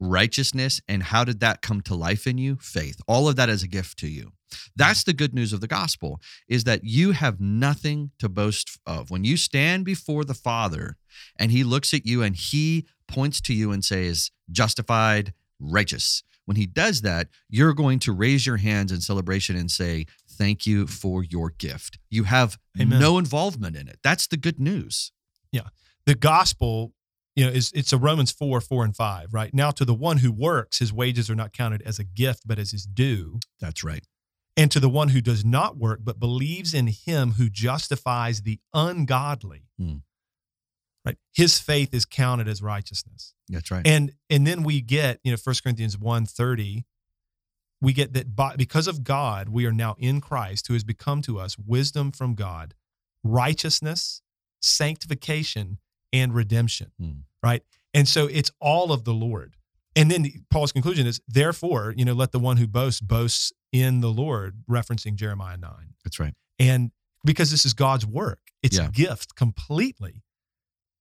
righteousness. 0.00 0.80
And 0.88 1.02
how 1.02 1.24
did 1.24 1.40
that 1.40 1.62
come 1.62 1.80
to 1.82 1.94
life 1.94 2.26
in 2.26 2.38
you? 2.38 2.56
Faith. 2.60 3.00
All 3.06 3.28
of 3.28 3.36
that 3.36 3.48
is 3.48 3.62
a 3.62 3.68
gift 3.68 3.98
to 4.00 4.08
you. 4.08 4.32
That's 4.76 5.04
the 5.04 5.12
good 5.12 5.34
news 5.34 5.52
of 5.52 5.60
the 5.60 5.66
gospel 5.66 6.20
is 6.48 6.64
that 6.64 6.84
you 6.84 7.12
have 7.12 7.40
nothing 7.40 8.10
to 8.18 8.28
boast 8.28 8.78
of. 8.86 9.10
When 9.10 9.24
you 9.24 9.36
stand 9.36 9.84
before 9.84 10.24
the 10.24 10.34
Father 10.34 10.96
and 11.36 11.50
he 11.50 11.64
looks 11.64 11.92
at 11.94 12.06
you 12.06 12.22
and 12.22 12.36
he 12.36 12.86
points 13.08 13.40
to 13.42 13.54
you 13.54 13.72
and 13.72 13.84
says, 13.84 14.30
justified, 14.50 15.32
righteous. 15.60 16.22
When 16.44 16.56
he 16.56 16.66
does 16.66 17.02
that, 17.02 17.28
you're 17.48 17.72
going 17.74 18.00
to 18.00 18.12
raise 18.12 18.46
your 18.46 18.56
hands 18.56 18.90
in 18.90 19.00
celebration 19.00 19.56
and 19.56 19.70
say, 19.70 20.06
Thank 20.28 20.66
you 20.66 20.86
for 20.86 21.22
your 21.22 21.50
gift. 21.50 21.98
You 22.10 22.24
have 22.24 22.58
Amen. 22.80 22.98
no 22.98 23.18
involvement 23.18 23.76
in 23.76 23.86
it. 23.86 23.98
That's 24.02 24.26
the 24.26 24.38
good 24.38 24.58
news. 24.58 25.12
Yeah. 25.52 25.68
The 26.06 26.14
gospel 26.14 26.94
you 27.36 27.46
know 27.46 27.50
is 27.50 27.70
it's 27.74 27.92
a 27.92 27.98
romans 27.98 28.30
4 28.30 28.60
4 28.60 28.84
and 28.84 28.96
5 28.96 29.32
right 29.32 29.54
now 29.54 29.70
to 29.70 29.84
the 29.84 29.94
one 29.94 30.18
who 30.18 30.30
works 30.30 30.80
his 30.80 30.92
wages 30.92 31.30
are 31.30 31.34
not 31.34 31.52
counted 31.52 31.80
as 31.82 31.98
a 31.98 32.04
gift 32.04 32.42
but 32.46 32.58
as 32.58 32.72
his 32.72 32.84
due 32.84 33.38
That's 33.60 33.82
right. 33.82 34.04
And 34.56 34.70
to 34.70 34.80
the 34.80 34.88
one 34.88 35.08
who 35.08 35.20
does 35.20 35.44
not 35.44 35.76
work 35.76 36.00
but 36.02 36.18
believes 36.20 36.74
in 36.74 36.86
him 36.88 37.32
who 37.32 37.48
justifies 37.48 38.42
the 38.42 38.60
ungodly 38.74 39.62
Hmm. 39.78 39.96
right 41.04 41.16
his 41.32 41.58
faith 41.58 41.92
is 41.94 42.04
counted 42.04 42.48
as 42.48 42.62
righteousness 42.62 43.34
That's 43.48 43.70
right. 43.70 43.86
and 43.86 44.12
and 44.30 44.46
then 44.46 44.62
we 44.62 44.80
get 44.80 45.18
you 45.24 45.32
know 45.32 45.38
1 45.42 45.54
corinthians 45.62 45.98
1 45.98 46.26
30 46.26 46.84
we 47.80 47.92
get 47.92 48.12
that 48.12 48.36
by, 48.36 48.54
because 48.56 48.86
of 48.86 49.02
god 49.04 49.48
we 49.48 49.66
are 49.66 49.72
now 49.72 49.96
in 49.98 50.20
christ 50.20 50.66
who 50.68 50.74
has 50.74 50.84
become 50.84 51.22
to 51.22 51.38
us 51.38 51.56
wisdom 51.58 52.12
from 52.12 52.34
god 52.34 52.74
righteousness 53.24 54.22
sanctification 54.60 55.78
and 56.12 56.34
redemption 56.34 56.90
Hmm. 56.98 57.10
right 57.42 57.62
and 57.94 58.06
so 58.08 58.26
it's 58.26 58.50
all 58.60 58.92
of 58.92 59.04
the 59.04 59.14
lord 59.14 59.56
and 59.96 60.10
then 60.10 60.26
paul's 60.50 60.72
conclusion 60.72 61.06
is 61.06 61.20
therefore 61.26 61.94
you 61.96 62.04
know 62.04 62.12
let 62.12 62.32
the 62.32 62.38
one 62.38 62.56
who 62.58 62.66
boasts 62.66 63.00
boasts 63.00 63.52
in 63.72 64.00
the 64.00 64.10
lord 64.10 64.62
referencing 64.70 65.14
jeremiah 65.14 65.56
9 65.56 65.70
That's 66.04 66.20
right. 66.20 66.34
and 66.58 66.90
because 67.24 67.52
this 67.52 67.64
is 67.64 67.72
God's 67.72 68.04
work, 68.04 68.40
it's 68.64 68.76
Yeah. 68.78 68.88
a 68.88 68.90
gift 68.90 69.36
completely. 69.36 70.24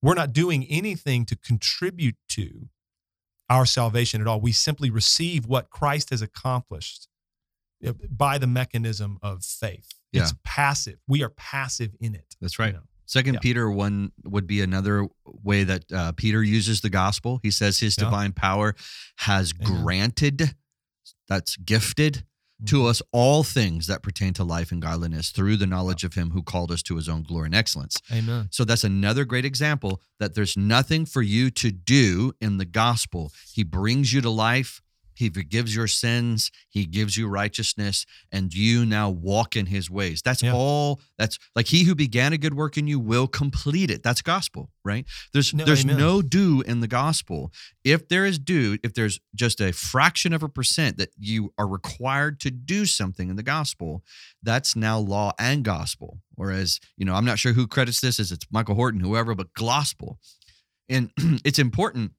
We're 0.04 0.14
not 0.14 0.34
doing 0.34 0.66
anything 0.68 1.26
to 1.26 1.36
contribute 1.36 2.16
to 2.30 2.70
our 3.50 3.66
salvation 3.66 4.22
at 4.22 4.28
all. 4.28 4.40
We 4.40 4.52
simply 4.52 4.92
receive 4.92 5.48
what 5.48 5.72
Christ 5.72 6.12
has 6.12 6.22
accomplished 6.22 7.08
by 8.10 8.38
the 8.38 8.46
mechanism 8.46 9.18
of 9.24 9.44
faith. 9.44 9.94
It's 10.14 10.36
passive. 10.44 11.00
We 11.08 11.24
are 11.24 11.30
passive 11.30 11.96
in 12.00 12.14
it. 12.14 12.36
That's 12.40 12.60
you 12.60 12.66
right. 12.66 12.74
know. 12.76 12.84
Second 13.08 13.34
Yeah. 13.36 13.40
Peter 13.40 13.72
one 13.72 14.12
would 14.24 14.46
be 14.46 14.62
another 14.62 15.08
way 15.26 15.64
that 15.64 15.92
uh, 15.92 16.12
Peter 16.12 16.44
uses 16.44 16.82
the 16.82 16.90
gospel. 16.92 17.40
He 17.42 17.50
says 17.50 17.80
his 17.80 17.98
Yeah. 17.98 18.04
divine 18.06 18.34
power 18.34 18.76
has 19.18 19.54
Amen. 19.60 19.82
granted, 19.84 20.56
that's 21.28 21.58
gifted 21.58 22.26
to 22.66 22.82
Mhm. 22.82 22.90
us 22.90 23.02
all 23.12 23.44
things 23.44 23.88
that 23.88 24.04
pertain 24.04 24.34
to 24.34 24.44
life 24.44 24.72
and 24.72 24.82
godliness 24.82 25.30
through 25.30 25.58
the 25.58 25.66
knowledge 25.68 26.04
of 26.04 26.14
him 26.14 26.32
who 26.32 26.44
called 26.44 26.72
us 26.72 26.82
to 26.84 26.96
his 26.96 27.10
own 27.10 27.24
glory 27.24 27.48
and 27.48 27.56
excellence. 27.56 27.98
Amen. 28.12 28.48
So 28.52 28.64
that's 28.66 28.84
another 28.84 29.26
great 29.26 29.46
example 29.46 30.02
that 30.20 30.36
there's 30.36 30.56
nothing 30.56 31.06
for 31.06 31.22
you 31.22 31.50
to 31.52 31.72
do 31.72 32.34
in 32.40 32.58
the 32.58 32.66
gospel. 32.66 33.32
He 33.54 33.64
brings 33.64 34.14
you 34.14 34.22
to 34.22 34.30
life. 34.30 34.82
He 35.14 35.30
forgives 35.30 35.76
your 35.76 35.88
sins. 35.88 36.52
He 36.70 36.86
gives 36.86 37.18
you 37.18 37.28
righteousness, 37.28 38.06
and 38.32 38.54
you 38.54 38.86
now 38.86 39.10
walk 39.10 39.56
in 39.56 39.68
his 39.68 39.90
ways. 39.90 40.22
That's 40.22 40.42
Yeah. 40.44 40.54
all. 40.54 41.02
That's 41.18 41.38
like 41.56 41.68
he 41.68 41.84
who 41.84 41.96
began 41.96 42.34
a 42.34 42.38
good 42.38 42.54
work 42.54 42.78
in 42.78 42.88
you 42.88 43.00
will 43.00 43.28
complete 43.28 43.90
it. 43.92 44.04
That's 44.04 44.22
gospel, 44.22 44.72
right? 44.84 45.06
There's 45.34 45.54
No, 45.54 45.66
there's 45.66 45.84
amen. 45.84 45.98
no 45.98 46.22
do 46.22 46.62
in 46.62 46.80
the 46.80 46.88
gospel. 46.88 47.52
If 47.84 48.08
there 48.08 48.26
is 48.26 48.40
do, 48.40 48.78
if 48.84 48.94
there's 48.94 49.20
just 49.36 49.60
a 49.62 49.72
fraction 49.72 50.34
of 50.34 50.44
a 50.44 50.50
percent 50.50 50.98
that 50.98 51.10
you 51.18 51.54
are 51.58 51.68
required 51.68 52.40
to 52.42 52.52
do 52.52 52.86
something 52.86 53.30
in 53.30 53.36
the 53.36 53.44
gospel, 53.44 54.04
that's 54.44 54.76
now 54.76 54.98
law 55.00 55.34
and 55.40 55.64
gospel. 55.64 56.22
Whereas, 56.36 56.80
you 56.98 57.06
know, 57.06 57.14
I'm 57.16 57.26
not 57.26 57.38
sure 57.40 57.54
who 57.54 57.68
credits 57.68 58.00
this 58.02 58.20
as 58.20 58.32
it's 58.32 58.46
Michael 58.52 58.76
Horton, 58.76 59.00
whoever, 59.02 59.36
but 59.36 59.54
gospel. 59.54 60.20
And 60.90 61.12
it's 61.46 61.60
important 61.60 62.14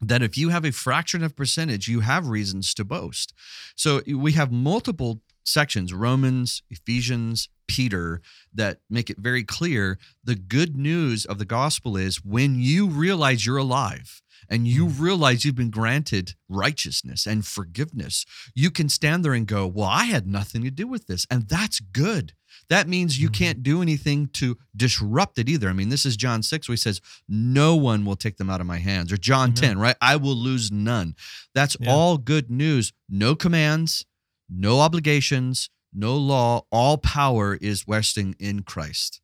that 0.00 0.22
if 0.22 0.36
you 0.36 0.50
have 0.50 0.64
a 0.64 0.72
fraction 0.72 1.22
of 1.22 1.36
percentage, 1.36 1.88
you 1.88 2.00
have 2.00 2.28
reasons 2.28 2.74
to 2.74 2.84
boast. 2.84 3.32
So 3.74 4.02
we 4.06 4.32
have 4.32 4.52
multiple 4.52 5.22
sections 5.44 5.92
Romans, 5.94 6.62
Ephesians, 6.70 7.48
Peter 7.66 8.20
that 8.54 8.78
make 8.88 9.10
it 9.10 9.18
very 9.18 9.44
clear 9.44 9.98
the 10.24 10.34
good 10.34 10.76
news 10.76 11.24
of 11.26 11.38
the 11.38 11.44
gospel 11.44 11.96
is 11.96 12.24
when 12.24 12.58
you 12.60 12.86
realize 12.86 13.44
you're 13.44 13.56
alive 13.56 14.22
and 14.48 14.68
you 14.68 14.86
realize 14.86 15.44
you've 15.44 15.54
been 15.56 15.70
granted 15.70 16.34
righteousness 16.48 17.26
and 17.26 17.44
forgiveness, 17.46 18.24
you 18.54 18.70
can 18.70 18.88
stand 18.88 19.24
there 19.24 19.32
and 19.34 19.46
go, 19.46 19.66
Well, 19.66 19.88
I 19.88 20.04
had 20.04 20.26
nothing 20.26 20.62
to 20.64 20.70
do 20.70 20.86
with 20.86 21.06
this. 21.06 21.26
And 21.30 21.48
that's 21.48 21.80
good. 21.80 22.32
That 22.68 22.88
means 22.88 23.18
you 23.18 23.28
Mhm. 23.28 23.34
can't 23.34 23.62
do 23.62 23.82
anything 23.82 24.28
to 24.34 24.56
disrupt 24.74 25.38
it 25.38 25.48
either. 25.48 25.68
I 25.68 25.72
mean, 25.72 25.88
this 25.88 26.06
is 26.06 26.16
John 26.16 26.42
6 26.42 26.68
where 26.68 26.74
he 26.74 26.80
says, 26.80 27.00
No 27.28 27.74
one 27.76 28.04
will 28.04 28.16
take 28.16 28.36
them 28.36 28.48
out 28.50 28.60
of 28.60 28.66
my 28.66 28.78
hands. 28.78 29.12
Or 29.12 29.16
John 29.16 29.50
Amen. 29.50 29.54
10, 29.54 29.78
right? 29.78 29.96
I 30.00 30.16
will 30.16 30.36
lose 30.36 30.70
none. 30.70 31.14
That's 31.54 31.76
Yeah. 31.80 31.90
all 31.92 32.16
good 32.18 32.50
news. 32.50 32.92
No 33.08 33.34
commands, 33.34 34.04
no 34.48 34.80
obligations, 34.80 35.70
no 35.96 36.16
law. 36.16 36.66
All 36.70 36.98
power 36.98 37.58
is 37.60 37.84
resting 37.88 38.36
in 38.38 38.62
Christ. 38.62 39.20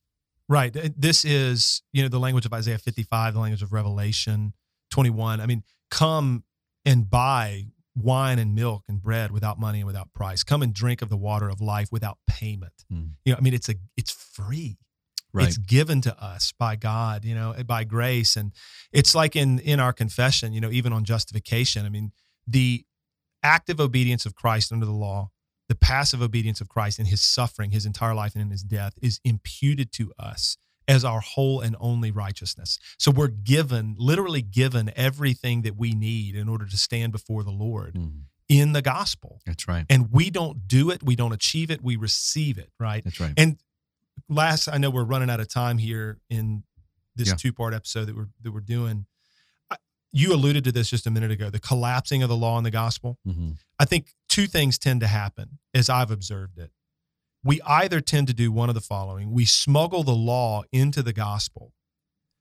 Right. 0.49 0.77
This 0.97 1.25
is, 1.25 1.83
you 1.93 2.03
know, 2.03 2.09
the 2.09 2.19
language 2.19 2.47
of 2.47 2.53
Isaiah 2.53 2.79
55, 2.79 3.35
the 3.35 3.41
language 3.41 3.63
of 3.63 3.73
Revelation 3.73 4.55
21. 4.91 5.41
I 5.41 5.47
mean, 5.47 5.63
come 5.91 6.45
and 6.85 7.09
buy 7.09 7.67
wine 7.95 8.39
and 8.39 8.55
milk 8.55 8.85
and 8.89 9.03
bread 9.03 9.31
without 9.33 9.59
money 9.59 9.79
and 9.81 9.87
without 9.87 10.13
price. 10.15 10.43
Come 10.43 10.63
and 10.63 10.73
drink 10.73 11.03
of 11.03 11.09
the 11.09 11.17
water 11.17 11.49
of 11.49 11.61
life 11.61 11.89
without 11.93 12.19
payment. 12.27 12.73
Hmm. 12.91 13.03
You 13.25 13.33
know, 13.33 13.39
I 13.39 13.41
mean, 13.41 13.55
it's 13.55 13.69
a 13.69 13.75
it's 13.97 14.11
free. 14.11 14.79
Right. 15.35 15.49
It's 15.49 15.57
given 15.57 16.03
to 16.03 16.23
us 16.23 16.53
by 16.59 16.77
God, 16.77 17.25
you 17.25 17.35
know, 17.35 17.55
by 17.67 17.85
grace. 17.85 18.37
And 18.37 18.53
it's 18.93 19.15
like 19.15 19.35
in 19.35 19.59
in 19.61 19.81
our 19.81 19.93
confession, 19.93 20.53
you 20.53 20.61
know, 20.61 20.71
even 20.71 20.93
on 20.93 21.05
justification. 21.05 21.87
I 21.87 21.89
mean, 21.89 22.13
the 22.47 22.85
active 23.43 23.81
obedience 23.81 24.27
of 24.27 24.35
Christ 24.35 24.73
under 24.73 24.85
the 24.85 24.93
law, 24.93 25.31
the 25.73 25.79
passive 25.79 26.21
obedience 26.21 26.61
of 26.61 26.69
Christ 26.69 26.99
in 26.99 27.07
his 27.07 27.23
suffering, 27.23 27.71
his 27.71 27.87
entire 27.87 28.15
life, 28.15 28.35
and 28.35 28.43
in 28.43 28.51
his 28.51 28.63
death 28.63 28.93
is 29.01 29.21
imputed 29.25 29.91
to 29.93 30.13
us 30.19 30.59
as 30.87 31.03
our 31.03 31.21
whole 31.21 31.63
and 31.63 31.77
only 31.81 32.11
righteousness. 32.11 32.79
So 32.99 33.11
we're 33.11 33.29
given, 33.29 33.95
literally 33.99 34.43
given 34.43 34.93
everything 34.95 35.63
that 35.63 35.75
we 35.75 35.93
need 35.93 36.35
in 36.37 36.47
order 36.47 36.67
to 36.67 36.77
stand 36.77 37.11
before 37.13 37.43
the 37.43 37.51
Lord 37.53 37.95
Mm, 37.95 38.25
in 38.51 38.73
the 38.73 38.83
gospel. 38.83 39.41
That's 39.47 39.67
right. 39.67 39.87
And 39.89 40.13
we 40.13 40.29
don't 40.29 40.69
do 40.69 40.91
it, 40.91 41.03
we 41.03 41.17
don't 41.17 41.33
achieve 41.33 41.71
it, 41.71 41.83
we 41.83 41.97
receive 41.97 42.59
it, 42.59 42.71
right? 42.79 43.03
That's 43.03 43.19
right. 43.19 43.33
And 43.39 43.57
last, 44.29 44.69
I 44.69 44.77
know 44.77 44.91
we're 44.91 45.05
running 45.05 45.31
out 45.31 45.41
of 45.41 45.49
time 45.49 45.79
here 45.79 46.21
in 46.29 46.65
this 47.17 47.29
Yeah. 47.29 47.35
two 47.37 47.55
part 47.55 47.73
episode 47.73 48.05
that 48.09 48.15
we're 48.15 48.29
that 48.43 48.53
we're 48.53 48.61
doing. 48.61 49.07
You 50.13 50.35
alluded 50.35 50.65
to 50.65 50.73
this 50.73 50.91
just 50.91 51.07
a 51.07 51.11
minute 51.11 51.31
ago, 51.31 51.49
the 51.49 51.59
collapsing 51.59 52.23
of 52.23 52.29
the 52.29 52.37
law 52.37 52.57
and 52.59 52.67
the 52.67 52.71
gospel. 52.71 53.19
Mhm. 53.27 53.57
I 53.79 53.85
think 53.87 54.15
two 54.29 54.47
things 54.47 54.79
tend 54.79 55.01
to 55.01 55.07
happen 55.07 55.59
as 55.73 55.89
I've 55.89 56.11
observed 56.11 56.59
it. 56.59 56.71
We 57.43 57.61
either 57.63 58.01
tend 58.01 58.27
to 58.29 58.35
do 58.35 58.53
one 58.53 58.69
of 58.69 58.75
the 58.75 58.81
following 58.81 59.33
we 59.33 59.45
smuggle 59.47 60.05
the 60.05 60.15
law 60.15 60.63
into 60.71 61.03
the 61.03 61.13
gospel, 61.13 61.73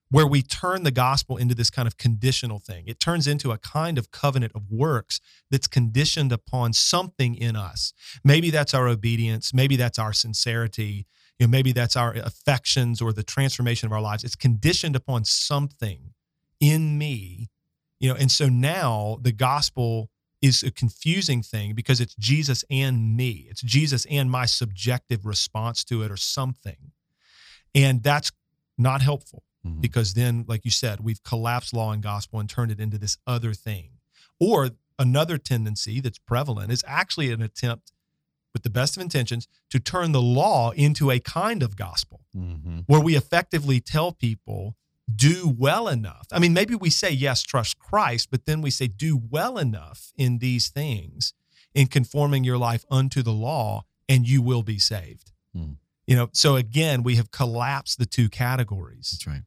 where 0.09 0.27
we 0.27 0.41
turn 0.41 0.83
the 0.83 0.91
gospel 0.91 1.37
into 1.37 1.55
this 1.55 1.69
kind 1.69 1.87
of 1.87 1.97
conditional 1.97 2.59
thing. 2.59 2.83
It 2.85 2.99
turns 2.99 3.25
into 3.25 3.51
a 3.51 3.57
kind 3.57 3.97
of 3.97 4.11
covenant 4.11 4.51
of 4.53 4.69
works 4.69 5.21
that's 5.49 5.67
conditioned 5.67 6.33
upon 6.33 6.73
something 6.73 7.33
in 7.35 7.55
us. 7.55 7.93
Maybe 8.23 8.49
that's 8.49 8.73
our 8.73 8.89
obedience, 8.89 9.53
maybe 9.53 9.77
that's 9.77 9.97
our 9.97 10.11
sincerity, 10.11 11.07
you 11.39 11.47
know, 11.47 11.51
maybe 11.51 11.71
that's 11.71 11.95
our 11.95 12.13
affections 12.13 13.01
or 13.01 13.13
the 13.13 13.23
transformation 13.23 13.87
of 13.87 13.93
our 13.93 14.01
lives. 14.01 14.25
It's 14.25 14.35
conditioned 14.35 14.97
upon 14.97 15.23
something 15.23 16.13
in 16.59 16.97
me, 16.97 17.49
you 18.01 18.09
know, 18.09 18.15
and 18.15 18.31
so 18.31 18.49
now 18.49 19.17
the 19.21 19.31
gospel 19.31 20.09
is 20.41 20.63
a 20.63 20.71
confusing 20.71 21.43
thing 21.43 21.73
because 21.75 22.01
it's 22.01 22.15
Jesus 22.15 22.65
and 22.69 23.15
me. 23.15 23.45
It's 23.49 23.61
Jesus 23.61 24.05
and 24.09 24.29
my 24.31 24.45
subjective 24.47 25.25
response 25.25 25.83
to 25.85 26.01
it 26.03 26.09
or 26.11 26.17
something. 26.17 26.91
And 27.75 28.01
that's 28.03 28.31
not 28.77 29.01
helpful 29.01 29.43
Mhm. 29.65 29.79
because 29.81 30.15
then, 30.15 30.45
like 30.47 30.65
you 30.65 30.71
said, 30.71 30.99
we've 31.01 31.21
collapsed 31.23 31.73
law 31.73 31.91
and 31.91 32.01
gospel 32.01 32.39
and 32.39 32.49
turned 32.49 32.71
it 32.71 32.79
into 32.79 32.97
this 32.97 33.17
other 33.27 33.53
thing. 33.53 33.99
Or 34.39 34.71
another 34.97 35.37
tendency 35.37 35.99
that's 35.99 36.17
prevalent 36.17 36.71
is 36.71 36.83
actually 36.87 37.31
an 37.31 37.41
attempt 37.43 37.91
with 38.53 38.63
the 38.63 38.69
best 38.71 38.97
of 38.97 39.01
intentions 39.03 39.47
to 39.69 39.79
turn 39.79 40.11
the 40.11 40.21
law 40.21 40.71
into 40.71 41.11
a 41.11 41.19
kind 41.19 41.61
of 41.63 41.75
gospel 41.75 42.21
Mm-hmm. 42.35 42.79
where 42.87 42.99
we 42.99 43.15
effectively 43.15 43.79
tell 43.79 44.11
people 44.11 44.75
do 45.15 45.53
well 45.57 45.87
enough. 45.87 46.27
I 46.31 46.39
mean, 46.39 46.53
maybe 46.53 46.75
we 46.75 46.89
say 46.89 47.11
yes, 47.11 47.43
trust 47.43 47.79
Christ, 47.79 48.29
but 48.31 48.45
then 48.45 48.61
we 48.61 48.69
say 48.69 48.87
do 48.87 49.21
well 49.29 49.57
enough 49.57 50.11
in 50.17 50.39
these 50.39 50.69
things 50.69 51.33
in 51.73 51.87
conforming 51.87 52.43
your 52.43 52.57
life 52.57 52.85
unto 52.89 53.21
the 53.21 53.31
law 53.31 53.85
and 54.09 54.27
you 54.27 54.41
will 54.41 54.63
be 54.63 54.77
saved. 54.77 55.31
Hmm. 55.55 55.73
You 56.05 56.15
know, 56.15 56.29
so 56.33 56.55
again, 56.55 57.03
we 57.03 57.15
have 57.15 57.31
collapsed 57.31 57.97
the 57.97 58.05
two 58.05 58.29
categories. 58.29 59.11
That's 59.11 59.27
right. 59.27 59.43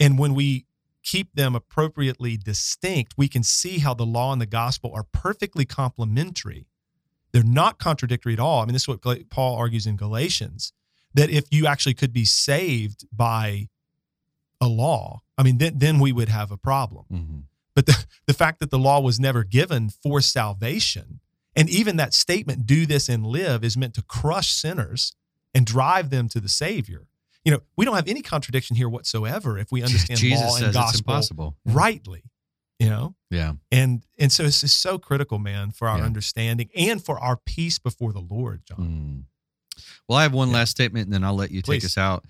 And 0.00 0.18
when 0.18 0.34
we 0.34 0.66
keep 1.02 1.34
them 1.34 1.54
appropriately 1.54 2.36
distinct, 2.36 3.14
we 3.16 3.28
can 3.28 3.42
see 3.42 3.78
how 3.78 3.94
the 3.94 4.06
law 4.06 4.32
and 4.32 4.40
the 4.40 4.46
gospel 4.46 4.92
are 4.94 5.04
perfectly 5.04 5.64
complementary. 5.64 6.66
They're 7.32 7.42
not 7.42 7.78
contradictory 7.78 8.32
at 8.32 8.40
all. 8.40 8.62
I 8.62 8.64
mean, 8.64 8.72
this 8.72 8.82
is 8.82 8.88
what 8.88 9.28
Paul 9.30 9.56
argues 9.56 9.86
in 9.86 9.96
Galatians 9.96 10.72
that 11.14 11.30
if 11.30 11.46
you 11.50 11.66
actually 11.66 11.94
could 11.94 12.12
be 12.12 12.24
saved 12.24 13.06
by 13.12 13.68
a 14.60 14.68
law, 14.68 15.22
I 15.38 15.42
mean, 15.42 15.58
then, 15.58 15.78
then 15.78 15.98
we 15.98 16.12
would 16.12 16.28
have 16.28 16.50
a 16.50 16.56
problem. 16.56 17.04
Mm-hmm. 17.12 17.38
But 17.74 17.86
the, 17.86 18.06
the 18.26 18.34
fact 18.34 18.60
that 18.60 18.70
the 18.70 18.78
law 18.78 19.00
was 19.00 19.20
never 19.20 19.44
given 19.44 19.90
for 19.90 20.20
salvation, 20.20 21.20
and 21.54 21.68
even 21.68 21.96
that 21.96 22.14
statement, 22.14 22.66
do 22.66 22.86
this 22.86 23.08
and 23.08 23.26
live, 23.26 23.62
is 23.64 23.76
meant 23.76 23.94
to 23.94 24.02
crush 24.02 24.50
sinners 24.50 25.14
and 25.54 25.66
drive 25.66 26.10
them 26.10 26.28
to 26.30 26.40
the 26.40 26.48
Savior. 26.48 27.06
You 27.44 27.52
know, 27.52 27.60
we 27.76 27.84
don't 27.84 27.94
have 27.94 28.08
any 28.08 28.22
contradiction 28.22 28.76
here 28.76 28.88
whatsoever 28.88 29.58
if 29.58 29.70
we 29.70 29.82
understand 29.84 30.18
Jesus 30.20 30.42
law 30.60 30.64
and 30.66 30.72
gospel 30.74 30.98
impossible. 31.00 31.56
rightly. 31.66 32.22
You 32.78 32.90
know, 32.90 33.14
Yeah. 33.30 33.54
and 33.72 34.04
and 34.18 34.30
so 34.30 34.44
it's 34.44 34.60
just 34.60 34.82
so 34.82 34.98
critical, 34.98 35.38
man, 35.38 35.70
for 35.70 35.88
our 35.88 35.98
Yeah. 35.98 36.04
understanding 36.04 36.68
and 36.76 37.02
for 37.02 37.18
our 37.18 37.36
peace 37.38 37.78
before 37.78 38.12
the 38.12 38.20
Lord, 38.20 38.62
John. 38.66 38.78
Mm. 38.78 39.82
Well, 40.06 40.18
I 40.18 40.24
have 40.24 40.34
one 40.34 40.48
Yeah. 40.50 40.56
last 40.56 40.72
statement, 40.72 41.06
and 41.06 41.14
then 41.14 41.24
I'll 41.24 41.34
let 41.34 41.50
you 41.50 41.62
take 41.62 41.80
Please. 41.80 41.84
us 41.86 41.96
out. 41.96 42.26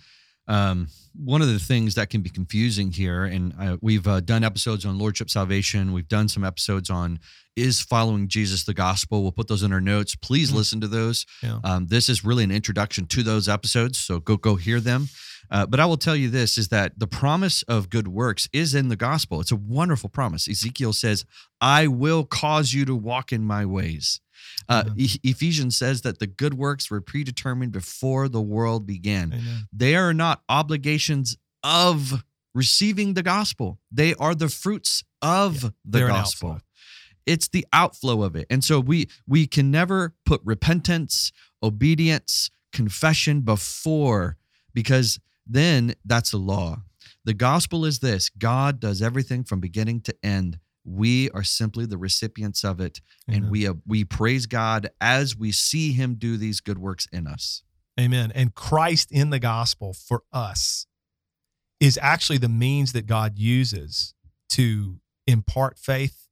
Um, 0.48 0.88
one 1.14 1.42
of 1.42 1.48
the 1.48 1.58
things 1.58 1.94
that 1.96 2.10
can 2.10 2.20
be 2.20 2.30
confusing 2.30 2.92
here, 2.92 3.24
and 3.24 3.54
uh, 3.58 3.76
we've 3.80 4.06
uh, 4.06 4.20
done 4.20 4.44
episodes 4.44 4.84
on 4.84 4.98
Lordship 4.98 5.28
Salvation. 5.30 5.92
We've 5.92 6.06
done 6.08 6.28
some 6.28 6.44
episodes 6.44 6.90
on 6.90 7.18
is 7.56 7.80
following 7.80 8.28
Jesus 8.28 8.64
the 8.64 8.74
gospel. 8.74 9.22
We'll 9.22 9.32
put 9.32 9.48
those 9.48 9.62
in 9.62 9.72
our 9.72 9.80
notes. 9.80 10.14
Please 10.14 10.50
Mhm. 10.52 10.54
listen 10.54 10.80
to 10.82 10.88
those. 10.88 11.24
Yeah. 11.42 11.58
Um, 11.64 11.86
this 11.86 12.08
is 12.08 12.22
really 12.24 12.44
an 12.44 12.50
introduction 12.50 13.06
to 13.06 13.22
those 13.22 13.48
episodes, 13.48 13.98
so 13.98 14.20
go 14.20 14.36
go 14.36 14.56
hear 14.56 14.78
them. 14.80 15.08
Uh, 15.50 15.64
but 15.64 15.80
I 15.80 15.86
will 15.86 15.96
tell 15.96 16.14
you 16.16 16.28
this: 16.28 16.58
is 16.58 16.68
that 16.68 16.98
the 16.98 17.06
promise 17.06 17.62
of 17.64 17.88
good 17.88 18.08
works 18.08 18.48
is 18.52 18.74
in 18.74 18.88
the 18.88 18.96
gospel. 18.96 19.40
It's 19.40 19.52
a 19.52 19.56
wonderful 19.56 20.10
promise. 20.10 20.46
Ezekiel 20.48 20.92
says, 20.92 21.24
"I 21.60 21.86
will 21.86 22.24
cause 22.24 22.72
you 22.74 22.84
to 22.84 22.94
walk 22.94 23.32
in 23.32 23.42
my 23.44 23.64
ways." 23.64 24.20
Uh, 24.68 24.84
Amen. 24.86 24.94
E- 24.98 25.20
Ephesians 25.22 25.76
says 25.76 26.02
that 26.02 26.18
the 26.18 26.26
good 26.26 26.54
works 26.54 26.90
were 26.90 27.00
predetermined 27.00 27.72
before 27.72 28.28
the 28.28 28.40
world 28.40 28.86
began. 28.86 29.32
Amen. 29.32 29.68
They 29.72 29.94
are 29.96 30.14
not 30.14 30.42
obligations 30.48 31.36
of 31.62 32.24
receiving 32.54 33.14
the 33.14 33.22
gospel. 33.22 33.78
They 33.92 34.14
are 34.14 34.34
the 34.34 34.48
fruits 34.48 35.04
of 35.22 35.72
the 35.84 36.00
gospel. 36.06 36.60
It's 37.26 37.48
the 37.48 37.66
outflow 37.72 38.22
of 38.22 38.36
it. 38.36 38.46
And 38.48 38.62
so 38.62 38.80
we 38.80 39.08
we 39.26 39.46
can 39.46 39.70
never 39.70 40.14
put 40.24 40.40
repentance, 40.44 41.32
obedience, 41.62 42.50
confession 42.72 43.40
before 43.40 44.36
because 44.72 45.18
then 45.46 45.94
that's 46.04 46.32
a 46.32 46.38
law. 46.38 46.82
The 47.24 47.34
gospel 47.34 47.84
is 47.84 47.98
this 47.98 48.28
God 48.28 48.78
does 48.78 49.02
everything 49.02 49.42
from 49.44 49.60
beginning 49.60 50.00
to 50.02 50.14
end. 50.22 50.58
We 50.88 51.30
are 51.30 51.42
simply 51.42 51.84
the 51.84 51.98
recipients 51.98 52.64
of 52.64 52.80
it, 52.80 53.00
and 53.26 53.50
we 53.50 53.66
uh, 53.66 53.74
we 53.84 54.04
praise 54.04 54.46
God 54.46 54.88
as 55.00 55.36
we 55.36 55.50
see 55.50 55.92
Him 55.92 56.14
do 56.14 56.36
these 56.36 56.60
good 56.60 56.78
works 56.78 57.08
in 57.12 57.26
us. 57.26 57.62
Amen. 57.98 58.30
And 58.34 58.54
Christ 58.54 59.10
in 59.10 59.30
the 59.30 59.38
gospel 59.40 59.92
for 59.94 60.22
us 60.32 60.86
is 61.80 61.98
actually 62.00 62.38
the 62.38 62.48
means 62.48 62.92
that 62.92 63.06
God 63.06 63.36
uses 63.36 64.14
to 64.50 65.00
impart 65.26 65.76
faith, 65.78 66.28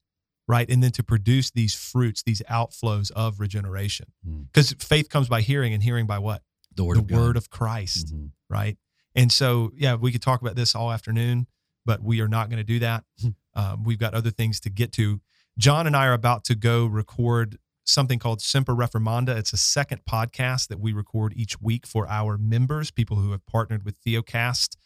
right? 0.46 0.68
And 0.70 0.82
then 0.84 0.92
to 0.92 1.02
produce 1.02 1.50
these 1.50 1.74
fruits, 1.74 2.22
these 2.22 2.42
outflows 2.48 3.10
of 3.12 3.40
regeneration. 3.40 4.12
Mm. 4.26 4.46
Because 4.52 4.72
faith 4.78 5.08
comes 5.08 5.28
by 5.28 5.40
hearing, 5.40 5.72
and 5.74 5.82
hearing 5.82 6.06
by 6.06 6.18
what? 6.18 6.42
The 6.76 6.84
word 6.84 6.96
the 6.96 7.00
of 7.00 7.10
word 7.10 7.36
of 7.36 7.50
Christ, 7.50 8.14
Mhm. 8.14 8.30
right? 8.48 8.78
And 9.16 9.32
so, 9.32 9.72
yeah, 9.74 9.94
we 9.94 10.12
could 10.12 10.22
talk 10.22 10.40
about 10.42 10.54
this 10.56 10.74
all 10.74 10.92
afternoon, 10.92 11.46
but 11.84 12.02
we 12.02 12.20
are 12.20 12.28
not 12.28 12.48
going 12.50 12.58
to 12.58 12.64
do 12.64 12.78
that. 12.80 13.04
Um, 13.54 13.84
we've 13.84 13.98
got 13.98 14.14
other 14.14 14.30
things 14.30 14.60
to 14.60 14.70
get 14.70 14.92
to. 14.92 15.20
John 15.58 15.86
and 15.86 15.96
I 15.96 16.06
are 16.06 16.12
about 16.12 16.44
to 16.44 16.54
go 16.54 16.86
record 16.86 17.58
something 17.84 18.18
called 18.18 18.40
Semper 18.40 18.74
Reformanda. 18.74 19.36
It's 19.36 19.52
a 19.52 19.58
second 19.58 20.00
podcast 20.08 20.68
that 20.68 20.80
we 20.80 20.92
record 20.92 21.32
each 21.36 21.60
week 21.60 21.86
for 21.86 22.08
our 22.08 22.38
members, 22.38 22.90
people 22.90 23.18
who 23.18 23.32
have 23.32 23.44
partnered 23.46 23.84
with 23.84 24.02
Theocast 24.02 24.76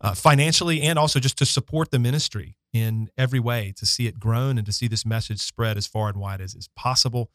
uh, 0.00 0.14
financially 0.14 0.82
and 0.82 0.98
also 0.98 1.18
just 1.18 1.38
to 1.38 1.46
support 1.46 1.90
the 1.90 1.98
ministry 1.98 2.56
in 2.72 3.08
every 3.16 3.40
way, 3.40 3.72
to 3.76 3.86
see 3.86 4.06
it 4.06 4.18
grown 4.18 4.58
and 4.58 4.66
to 4.66 4.72
see 4.72 4.86
this 4.86 5.06
message 5.06 5.40
spread 5.40 5.76
as 5.76 5.86
far 5.86 6.08
and 6.08 6.18
wide 6.18 6.40
as 6.40 6.54
is 6.54 6.68
possible. 6.76 7.30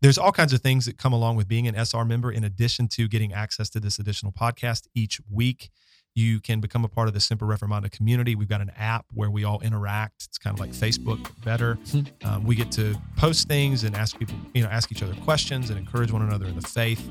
There's 0.00 0.18
all 0.18 0.32
kinds 0.32 0.52
of 0.52 0.60
things 0.60 0.86
that 0.86 0.98
come 0.98 1.12
along 1.12 1.36
with 1.36 1.48
being 1.48 1.66
an 1.66 1.74
SR 1.74 2.04
member, 2.04 2.30
in 2.30 2.44
addition 2.44 2.88
to 2.88 3.08
getting 3.08 3.32
access 3.32 3.68
to 3.70 3.80
this 3.80 3.98
additional 3.98 4.32
podcast 4.32 4.86
each 4.94 5.20
week. 5.30 5.70
You 6.14 6.40
can 6.40 6.60
become 6.60 6.84
a 6.84 6.88
part 6.88 7.08
of 7.08 7.14
the 7.14 7.20
Semper 7.20 7.44
Reformanda 7.44 7.90
community. 7.90 8.36
We've 8.36 8.48
got 8.48 8.60
an 8.60 8.70
app 8.76 9.06
where 9.12 9.30
we 9.30 9.42
all 9.42 9.60
interact. 9.60 10.26
It's 10.28 10.38
kind 10.38 10.54
of 10.54 10.60
like 10.60 10.70
Facebook, 10.70 11.28
better. 11.44 11.76
Um, 12.24 12.44
we 12.44 12.54
get 12.54 12.70
to 12.72 12.94
post 13.16 13.48
things 13.48 13.82
and 13.82 13.96
ask 13.96 14.16
people, 14.16 14.36
you 14.54 14.62
know, 14.62 14.68
ask 14.68 14.92
each 14.92 15.02
other 15.02 15.14
questions 15.24 15.70
and 15.70 15.78
encourage 15.78 16.12
one 16.12 16.22
another 16.22 16.46
in 16.46 16.54
the 16.54 16.66
faith. 16.66 17.10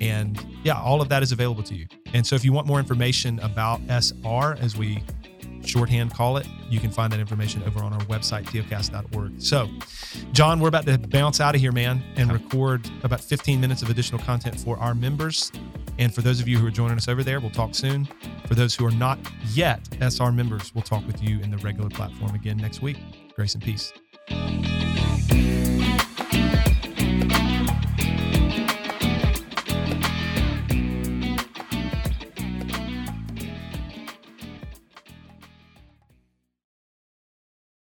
And 0.00 0.44
yeah, 0.64 0.78
all 0.78 1.00
of 1.00 1.08
that 1.08 1.22
is 1.22 1.32
available 1.32 1.62
to 1.62 1.74
you. 1.74 1.86
And 2.12 2.26
so 2.26 2.34
if 2.34 2.44
you 2.44 2.52
want 2.52 2.66
more 2.66 2.78
information 2.78 3.38
about 3.38 3.80
SR, 3.88 4.56
as 4.60 4.76
we 4.76 5.02
shorthand 5.64 6.12
call 6.12 6.36
it, 6.36 6.46
you 6.68 6.80
can 6.80 6.90
find 6.90 7.12
that 7.12 7.20
information 7.20 7.62
over 7.64 7.82
on 7.82 7.92
our 7.92 8.00
website, 8.02 8.44
theocast.org. 8.44 9.40
So, 9.40 9.68
John, 10.32 10.60
we're 10.60 10.68
about 10.68 10.86
to 10.86 10.98
bounce 10.98 11.40
out 11.40 11.54
of 11.54 11.60
here, 11.60 11.72
man, 11.72 12.02
and 12.16 12.32
record 12.32 12.88
about 13.02 13.20
15 13.20 13.60
minutes 13.60 13.82
of 13.82 13.90
additional 13.90 14.20
content 14.20 14.58
for 14.58 14.78
our 14.78 14.94
members. 14.94 15.52
And 15.98 16.14
for 16.14 16.22
those 16.22 16.40
of 16.40 16.48
you 16.48 16.58
who 16.58 16.66
are 16.66 16.70
joining 16.70 16.96
us 16.96 17.08
over 17.08 17.22
there, 17.22 17.40
we'll 17.40 17.50
talk 17.50 17.74
soon. 17.74 18.08
For 18.46 18.54
those 18.54 18.74
who 18.74 18.86
are 18.86 18.90
not 18.90 19.18
yet 19.48 19.80
SR 20.00 20.32
members, 20.32 20.74
we'll 20.74 20.82
talk 20.82 21.06
with 21.06 21.22
you 21.22 21.40
in 21.40 21.50
the 21.50 21.58
regular 21.58 21.90
platform 21.90 22.34
again 22.34 22.56
next 22.56 22.82
week. 22.82 22.98
Grace 23.34 23.54
and 23.54 23.62
peace. 23.62 23.92